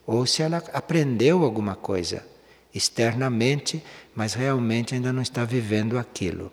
ou 0.05 0.25
se 0.25 0.41
ela 0.41 0.63
aprendeu 0.73 1.43
alguma 1.43 1.75
coisa 1.75 2.25
externamente, 2.73 3.83
mas 4.15 4.33
realmente 4.33 4.93
ainda 4.93 5.12
não 5.12 5.21
está 5.21 5.43
vivendo 5.43 5.97
aquilo. 5.97 6.51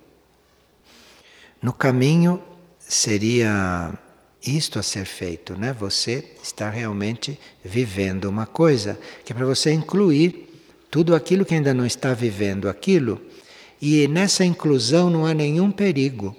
No 1.67 1.73
caminho 1.73 2.41
seria 2.79 3.93
isto 4.41 4.79
a 4.79 4.85
ser 4.85 5.05
feito, 5.05 5.59
né? 5.59 5.73
Você 5.73 6.25
está 6.41 6.71
realmente 6.71 7.37
vivendo 7.65 8.27
uma 8.27 8.47
coisa 8.47 8.97
que 9.25 9.33
é 9.33 9.35
para 9.35 9.45
você 9.45 9.73
incluir 9.73 10.49
tudo 10.93 11.13
aquilo 11.13 11.45
que 11.45 11.57
ainda 11.57 11.75
não 11.75 11.85
está 11.85 12.15
vivendo 12.15 12.69
aquilo, 12.69 13.21
e 13.83 14.07
nessa 14.07 14.45
inclusão 14.45 15.11
não 15.11 15.27
há 15.27 15.35
nenhum 15.35 15.73
perigo. 15.73 16.37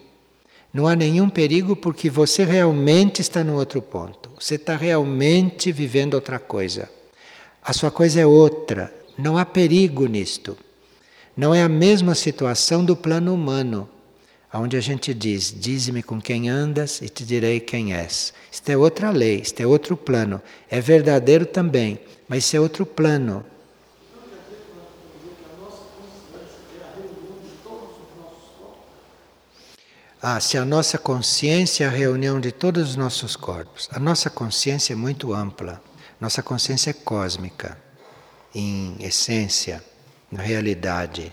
Não 0.73 0.87
há 0.87 0.95
nenhum 0.95 1.29
perigo 1.29 1.75
porque 1.75 2.09
você 2.09 2.45
realmente 2.45 3.21
está 3.21 3.43
no 3.43 3.57
outro 3.57 3.81
ponto. 3.81 4.29
Você 4.39 4.55
está 4.55 4.77
realmente 4.77 5.73
vivendo 5.73 6.13
outra 6.13 6.39
coisa. 6.39 6.89
A 7.61 7.73
sua 7.73 7.91
coisa 7.91 8.21
é 8.21 8.25
outra. 8.25 8.95
Não 9.17 9.37
há 9.37 9.43
perigo 9.43 10.05
nisto. 10.05 10.57
Não 11.35 11.53
é 11.53 11.63
a 11.63 11.67
mesma 11.67 12.15
situação 12.15 12.85
do 12.85 12.95
plano 12.95 13.33
humano, 13.33 13.89
onde 14.53 14.77
a 14.77 14.81
gente 14.81 15.13
diz: 15.13 15.53
Dize-me 15.55 16.01
com 16.01 16.21
quem 16.21 16.49
andas 16.49 17.01
e 17.01 17.09
te 17.09 17.25
direi 17.25 17.59
quem 17.59 17.93
és. 17.93 18.33
Isto 18.51 18.69
é 18.69 18.77
outra 18.77 19.11
lei, 19.11 19.41
isto 19.41 19.59
é 19.61 19.67
outro 19.67 19.95
plano. 19.95 20.41
É 20.69 20.79
verdadeiro 20.79 21.45
também, 21.45 21.99
mas 22.27 22.45
isso 22.45 22.55
é 22.55 22.59
outro 22.59 22.85
plano. 22.85 23.45
Ah, 30.21 30.39
se 30.39 30.57
a 30.57 30.65
nossa 30.65 30.97
consciência 30.97 31.85
é 31.85 31.87
a 31.87 31.91
reunião 31.91 32.41
de 32.41 32.51
todos 32.51 32.89
os 32.89 32.95
nossos 32.95 33.35
corpos. 33.35 33.87
A 33.93 33.99
nossa 33.99 34.29
consciência 34.29 34.93
é 34.93 34.95
muito 34.95 35.33
ampla. 35.33 35.81
Nossa 36.19 36.41
consciência 36.41 36.89
é 36.89 36.93
cósmica, 36.93 37.77
em 38.53 38.97
essência, 38.99 39.83
na 40.31 40.41
realidade. 40.41 41.31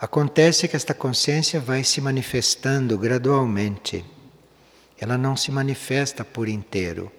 Acontece 0.00 0.68
que 0.68 0.76
esta 0.76 0.94
consciência 0.94 1.58
vai 1.58 1.82
se 1.82 2.00
manifestando 2.00 2.96
gradualmente. 2.96 4.04
Ela 4.96 5.18
não 5.18 5.36
se 5.36 5.50
manifesta 5.50 6.24
por 6.24 6.48
inteiro. 6.48 7.10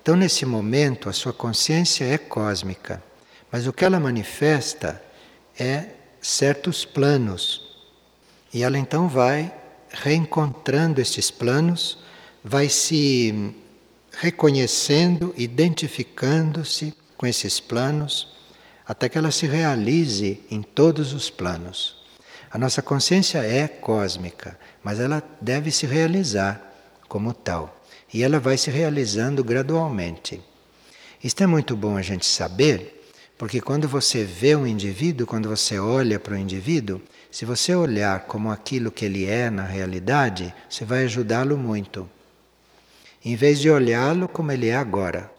Então, 0.00 0.14
nesse 0.14 0.46
momento, 0.46 1.08
a 1.08 1.12
sua 1.12 1.32
consciência 1.32 2.04
é 2.04 2.16
cósmica, 2.16 3.02
mas 3.50 3.66
o 3.66 3.72
que 3.72 3.84
ela 3.84 3.98
manifesta 3.98 5.02
é 5.58 5.86
certos 6.20 6.84
planos. 6.84 7.68
E 8.54 8.62
ela 8.62 8.78
então 8.78 9.08
vai 9.08 9.52
reencontrando 9.90 11.00
estes 11.00 11.32
planos, 11.32 11.98
vai 12.44 12.68
se 12.68 13.54
reconhecendo, 14.12 15.34
identificando-se 15.36 16.94
com 17.16 17.26
esses 17.26 17.58
planos, 17.58 18.28
até 18.86 19.08
que 19.08 19.18
ela 19.18 19.32
se 19.32 19.46
realize 19.48 20.40
em 20.48 20.62
todos 20.62 21.12
os 21.12 21.28
planos. 21.28 21.99
A 22.52 22.58
nossa 22.58 22.82
consciência 22.82 23.38
é 23.38 23.68
cósmica, 23.68 24.58
mas 24.82 24.98
ela 24.98 25.22
deve 25.40 25.70
se 25.70 25.86
realizar 25.86 26.60
como 27.08 27.32
tal. 27.32 27.80
E 28.12 28.24
ela 28.24 28.40
vai 28.40 28.58
se 28.58 28.72
realizando 28.72 29.44
gradualmente. 29.44 30.42
Isto 31.22 31.44
é 31.44 31.46
muito 31.46 31.76
bom 31.76 31.96
a 31.96 32.02
gente 32.02 32.26
saber, 32.26 33.06
porque 33.38 33.60
quando 33.60 33.86
você 33.86 34.24
vê 34.24 34.56
um 34.56 34.66
indivíduo, 34.66 35.28
quando 35.28 35.48
você 35.48 35.78
olha 35.78 36.18
para 36.18 36.34
o 36.34 36.36
indivíduo, 36.36 37.00
se 37.30 37.44
você 37.44 37.72
olhar 37.72 38.24
como 38.26 38.50
aquilo 38.50 38.90
que 38.90 39.04
ele 39.04 39.26
é 39.26 39.48
na 39.48 39.64
realidade, 39.64 40.52
você 40.68 40.84
vai 40.84 41.04
ajudá-lo 41.04 41.56
muito. 41.56 42.10
Em 43.24 43.36
vez 43.36 43.60
de 43.60 43.70
olhá-lo 43.70 44.26
como 44.26 44.50
ele 44.50 44.66
é 44.66 44.76
agora. 44.76 45.30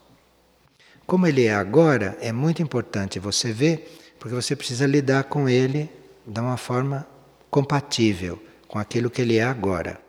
Como 1.05 1.27
ele 1.27 1.43
é 1.43 1.53
agora, 1.53 2.17
é 2.21 2.31
muito 2.31 2.61
importante 2.61 3.19
você 3.19 3.51
ver, 3.51 3.99
porque 4.17 4.33
você 4.33 4.55
precisa 4.55 4.87
lidar 4.87 5.25
com 5.25 5.49
ele 5.49 5.89
de 6.25 6.39
uma 6.39 6.57
forma 6.57 7.07
compatível 7.49 8.41
com 8.67 8.79
aquilo 8.79 9.09
que 9.09 9.21
ele 9.21 9.37
é 9.37 9.43
agora. 9.43 9.99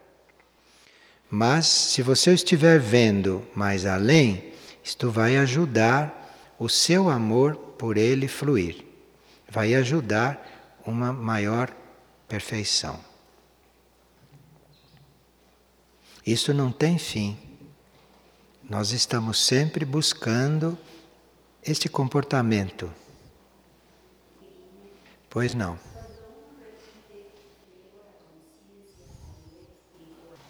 Mas 1.30 1.66
se 1.66 2.02
você 2.02 2.34
estiver 2.34 2.78
vendo 2.78 3.42
mais 3.54 3.86
além, 3.86 4.52
isto 4.84 5.10
vai 5.10 5.36
ajudar 5.38 6.54
o 6.58 6.68
seu 6.68 7.08
amor 7.08 7.56
por 7.56 7.96
ele 7.96 8.28
fluir. 8.28 8.84
Vai 9.48 9.74
ajudar 9.74 10.80
uma 10.86 11.12
maior 11.12 11.74
perfeição. 12.28 13.00
Isso 16.24 16.54
não 16.54 16.70
tem 16.70 16.98
fim. 16.98 17.36
Nós 18.62 18.92
estamos 18.92 19.44
sempre 19.44 19.84
buscando 19.84 20.78
este 21.64 21.88
comportamento. 21.88 22.90
Pois 25.28 25.54
não. 25.54 25.91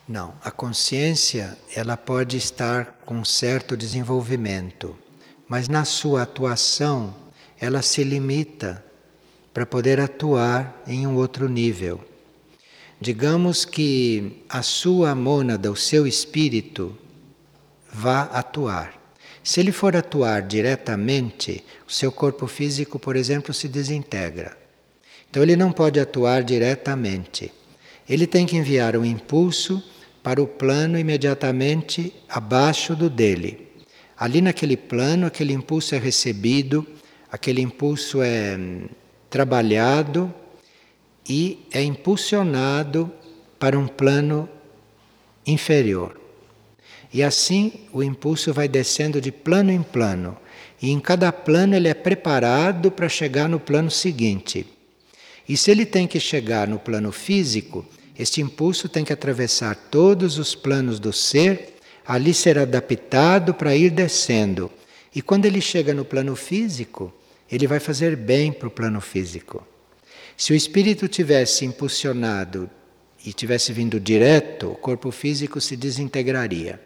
Não, 0.09 0.35
a 0.43 0.51
consciência 0.51 1.57
ela 1.75 1.97
pode 1.97 2.37
estar 2.37 3.01
com 3.07 3.17
um 3.19 3.25
certo 3.25 3.77
desenvolvimento, 3.77 4.97
mas 5.49 5.69
na 5.69 5.85
sua 5.85 6.23
atuação 6.23 7.15
ela 7.61 7.83
se 7.83 8.03
limita 8.03 8.85
para 9.55 9.65
poder 9.65 10.01
atuar 10.01 10.83
em 10.87 11.07
um 11.07 11.15
outro 11.15 11.49
nível. 11.49 12.03
Digamos 13.01 13.65
que 13.65 14.45
a 14.49 14.63
sua 14.63 15.15
mônada, 15.15 15.71
o 15.71 15.77
seu 15.77 16.07
espírito, 16.07 16.97
vá 17.93 18.23
atuar. 18.23 19.01
Se 19.45 19.61
ele 19.61 19.73
for 19.73 19.97
atuar 19.97 20.43
diretamente, 20.43 21.65
o 21.87 21.93
seu 21.93 22.11
corpo 22.11 22.47
físico, 22.47 22.99
por 22.99 23.17
exemplo, 23.17 23.53
se 23.53 23.69
desintegra. 23.69 24.57
Então 25.31 25.43
ele 25.43 25.57
não 25.57 25.73
pode 25.73 25.99
atuar 25.99 26.43
diretamente. 26.43 27.53
Ele 28.09 28.27
tem 28.27 28.47
que 28.47 28.57
enviar 28.57 28.97
um 28.97 29.05
impulso 29.05 29.83
para 30.23 30.43
o 30.43 30.47
plano 30.47 30.99
imediatamente 30.99 32.13
abaixo 32.29 32.95
do 32.95 33.11
dele. 33.11 33.69
Ali 34.17 34.41
naquele 34.41 34.77
plano, 34.77 35.27
aquele 35.27 35.53
impulso 35.53 35.95
é 35.95 35.99
recebido, 35.99 36.87
aquele 37.31 37.61
impulso 37.61 38.23
é 38.23 38.57
hum, 38.57 38.87
trabalhado 39.29 40.33
e 41.29 41.67
é 41.73 41.83
impulsionado 41.83 43.11
para 43.59 43.79
um 43.79 43.89
plano 43.89 44.49
inferior. 45.47 46.21
E 47.13 47.23
assim 47.23 47.73
o 47.93 48.03
impulso 48.03 48.53
vai 48.53 48.69
descendo 48.69 49.21
de 49.21 49.33
plano 49.33 49.71
em 49.71 49.83
plano, 49.83 50.37
e 50.81 50.91
em 50.91 50.99
cada 50.99 51.33
plano 51.33 51.75
ele 51.75 51.89
é 51.89 51.95
preparado 51.95 52.91
para 52.91 53.09
chegar 53.09 53.49
no 53.49 53.61
plano 53.61 53.91
seguinte. 53.91 54.67
E 55.49 55.57
se 55.57 55.71
ele 55.71 55.85
tem 55.85 56.07
que 56.07 56.21
chegar 56.21 56.69
no 56.69 56.79
plano 56.79 57.11
físico, 57.13 57.85
este 58.19 58.41
impulso 58.41 58.89
tem 58.89 59.05
que 59.05 59.13
atravessar 59.13 59.75
todos 59.75 60.39
os 60.39 60.55
planos 60.55 61.01
do 61.01 61.13
ser, 61.13 61.75
ali 62.07 62.33
ser 62.35 62.59
adaptado 62.59 63.55
para 63.55 63.75
ir 63.75 63.91
descendo. 63.91 64.71
E 65.15 65.21
quando 65.21 65.47
ele 65.47 65.61
chega 65.61 65.93
no 65.93 66.05
plano 66.05 66.37
físico, 66.37 67.13
ele 67.51 67.67
vai 67.67 67.81
fazer 67.81 68.17
bem 68.17 68.53
para 68.53 68.69
o 68.69 68.71
plano 68.71 69.01
físico. 69.01 69.67
Se 70.37 70.53
o 70.53 70.57
espírito 70.57 71.07
tivesse 71.07 71.65
impulsionado 71.65 72.69
e 73.25 73.33
tivesse 73.33 73.73
vindo 73.73 74.01
direto, 74.01 74.71
o 74.71 74.75
corpo 74.75 75.11
físico 75.11 75.61
se 75.61 75.77
desintegraria. 75.77 76.81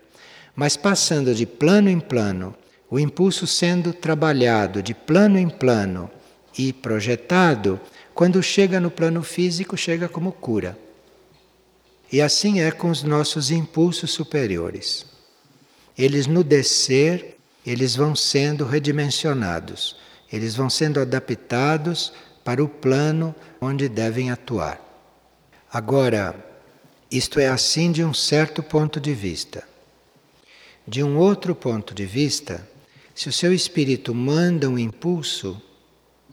Mas 0.54 0.76
passando 0.76 1.34
de 1.34 1.46
plano 1.46 1.88
em 1.88 2.00
plano, 2.00 2.54
o 2.90 2.98
impulso 2.98 3.46
sendo 3.46 3.92
trabalhado 3.92 4.82
de 4.82 4.94
plano 4.94 5.38
em 5.38 5.48
plano 5.48 6.10
e 6.58 6.72
projetado, 6.72 7.80
quando 8.16 8.42
chega 8.42 8.80
no 8.80 8.90
plano 8.90 9.22
físico, 9.22 9.76
chega 9.76 10.08
como 10.08 10.32
cura. 10.32 10.78
E 12.10 12.22
assim 12.22 12.62
é 12.62 12.70
com 12.70 12.88
os 12.88 13.02
nossos 13.02 13.50
impulsos 13.50 14.10
superiores. 14.10 15.04
Eles 15.98 16.26
no 16.26 16.42
descer, 16.42 17.36
eles 17.64 17.94
vão 17.94 18.16
sendo 18.16 18.64
redimensionados, 18.64 19.98
eles 20.32 20.54
vão 20.54 20.70
sendo 20.70 20.98
adaptados 20.98 22.10
para 22.42 22.64
o 22.64 22.68
plano 22.68 23.34
onde 23.60 23.86
devem 23.86 24.30
atuar. 24.30 24.80
Agora, 25.70 26.34
isto 27.10 27.38
é 27.38 27.48
assim 27.48 27.92
de 27.92 28.02
um 28.02 28.14
certo 28.14 28.62
ponto 28.62 28.98
de 28.98 29.12
vista. 29.12 29.62
De 30.88 31.02
um 31.02 31.18
outro 31.18 31.54
ponto 31.54 31.92
de 31.92 32.06
vista, 32.06 32.66
se 33.14 33.28
o 33.28 33.32
seu 33.32 33.52
espírito 33.52 34.14
manda 34.14 34.70
um 34.70 34.78
impulso, 34.78 35.60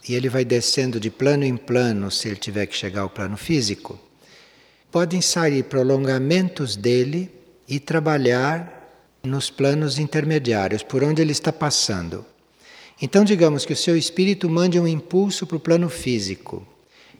e 0.08 0.16
ele 0.16 0.28
vai 0.28 0.44
descendo 0.44 1.00
de 1.00 1.10
plano 1.10 1.46
em 1.46 1.56
plano 1.56 2.12
se 2.12 2.28
ele 2.28 2.36
tiver 2.36 2.66
que 2.66 2.76
chegar 2.76 3.02
ao 3.02 3.10
plano 3.10 3.38
físico, 3.38 4.00
podem 4.92 5.22
sair 5.22 5.64
prolongamentos 5.64 6.76
dele 6.76 7.32
e 7.68 7.80
trabalhar 7.80 8.82
nos 9.24 9.50
planos 9.50 9.98
intermediários, 9.98 10.84
por 10.84 11.04
onde 11.04 11.22
ele 11.22 11.32
está 11.32 11.54
passando. 11.54 12.26
Então, 13.02 13.24
digamos 13.24 13.66
que 13.66 13.74
o 13.74 13.78
seu 13.78 13.98
espírito 13.98 14.50
mande 14.50 14.80
um 14.80 14.88
impulso 14.88 15.48
para 15.48 15.58
o 15.58 15.60
plano 15.60 15.90
físico. 15.90 16.68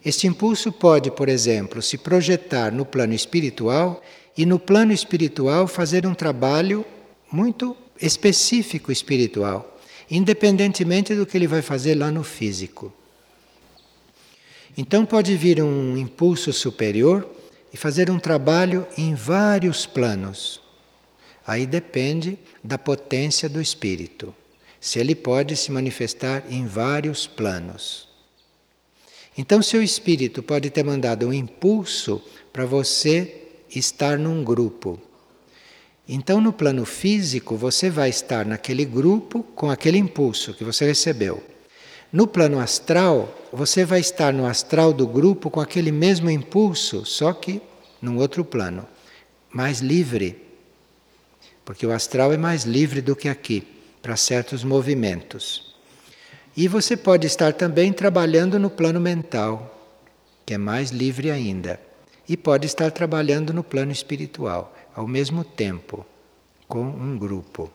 Este 0.06 0.28
impulso 0.28 0.72
pode, 0.72 1.10
por 1.10 1.30
exemplo, 1.30 1.82
se 1.82 1.98
projetar 1.98 2.72
no 2.72 2.86
plano 2.86 3.14
espiritual 3.14 4.04
e 4.38 4.46
no 4.46 4.60
plano 4.60 4.92
espiritual 4.92 5.66
fazer 5.66 6.06
um 6.06 6.14
trabalho 6.14 6.86
muito 7.32 7.76
específico 8.02 8.92
espiritual 8.92 9.73
independentemente 10.16 11.16
do 11.16 11.26
que 11.26 11.36
ele 11.36 11.48
vai 11.48 11.64
fazer 11.64 11.96
lá 11.96 12.12
no 12.12 12.24
físico. 12.24 12.94
Então 14.78 15.08
pode 15.08 15.36
vir 15.36 15.62
um 15.62 15.98
impulso 15.98 16.54
superior 16.54 17.28
e 17.74 17.78
fazer 17.78 18.12
um 18.12 18.20
trabalho 18.20 18.86
em 18.96 19.16
vários 19.16 19.88
planos. 19.88 20.62
Aí 21.46 21.66
depende 21.66 22.38
da 22.64 22.78
potência 22.78 23.50
do 23.50 23.60
espírito, 23.60 24.34
se 24.80 25.00
ele 25.00 25.16
pode 25.16 25.56
se 25.58 25.72
manifestar 25.72 26.44
em 26.48 26.68
vários 26.68 27.26
planos. 27.26 28.08
Então, 29.36 29.64
seu 29.64 29.82
espírito 29.82 30.44
pode 30.44 30.70
ter 30.70 30.84
mandado 30.84 31.28
um 31.28 31.34
impulso 31.34 32.22
para 32.52 32.68
você 32.68 33.48
estar 33.68 34.20
num 34.20 34.44
grupo. 34.44 35.02
Então, 36.08 36.42
no 36.42 36.52
plano 36.52 36.86
físico, 36.86 37.56
você 37.56 37.90
vai 37.90 38.10
estar 38.10 38.46
naquele 38.46 38.84
grupo 38.84 39.42
com 39.56 39.70
aquele 39.70 39.98
impulso 39.98 40.54
que 40.54 40.64
você 40.64 40.86
recebeu. 40.86 41.42
No 42.12 42.28
plano 42.28 42.60
astral, 42.60 43.34
você 43.52 43.86
vai 43.86 44.02
estar 44.02 44.34
no 44.34 44.46
astral 44.46 44.92
do 44.92 45.08
grupo 45.08 45.50
com 45.50 45.62
aquele 45.62 45.92
mesmo 45.92 46.30
impulso, 46.30 47.06
só 47.06 47.32
que 47.32 47.62
num 48.02 48.18
outro 48.18 48.44
plano, 48.44 48.86
mais 49.50 49.80
livre. 49.80 50.36
Porque 51.64 51.86
o 51.86 51.92
astral 51.94 52.34
é 52.34 52.38
mais 52.38 52.66
livre 52.66 53.02
do 53.02 53.16
que 53.16 53.30
aqui, 53.30 53.66
para 54.02 54.18
certos 54.18 54.62
movimentos. 54.62 55.74
E 56.56 56.68
você 56.68 56.98
pode 56.98 57.26
estar 57.26 57.54
também 57.54 57.94
trabalhando 57.94 58.60
no 58.60 58.70
plano 58.70 59.00
mental, 59.00 59.90
que 60.46 60.54
é 60.54 60.58
mais 60.58 60.92
livre 60.92 61.32
ainda. 61.32 61.80
E 62.28 62.36
pode 62.36 62.68
estar 62.68 62.92
trabalhando 62.92 63.54
no 63.54 63.64
plano 63.64 63.92
espiritual 63.92 64.76
ao 64.96 65.08
mesmo 65.08 65.44
tempo 65.44 66.06
com 66.68 66.84
um 66.84 67.18
grupo. 67.18 67.72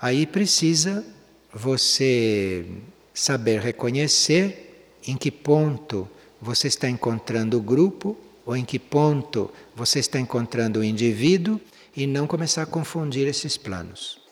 Aí 0.00 0.26
precisa 0.26 1.04
você 1.52 2.66
saber 3.12 3.60
reconhecer 3.60 4.90
em 5.06 5.16
que 5.16 5.30
ponto 5.30 6.08
você 6.40 6.68
está 6.68 6.88
encontrando 6.88 7.58
o 7.58 7.62
grupo 7.62 8.16
ou 8.44 8.56
em 8.56 8.64
que 8.64 8.78
ponto 8.78 9.50
você 9.74 9.98
está 10.00 10.18
encontrando 10.18 10.80
o 10.80 10.84
indivíduo 10.84 11.60
e 11.96 12.06
não 12.06 12.26
começar 12.26 12.62
a 12.62 12.66
confundir 12.66 13.26
esses 13.26 13.56
planos. 13.56 14.23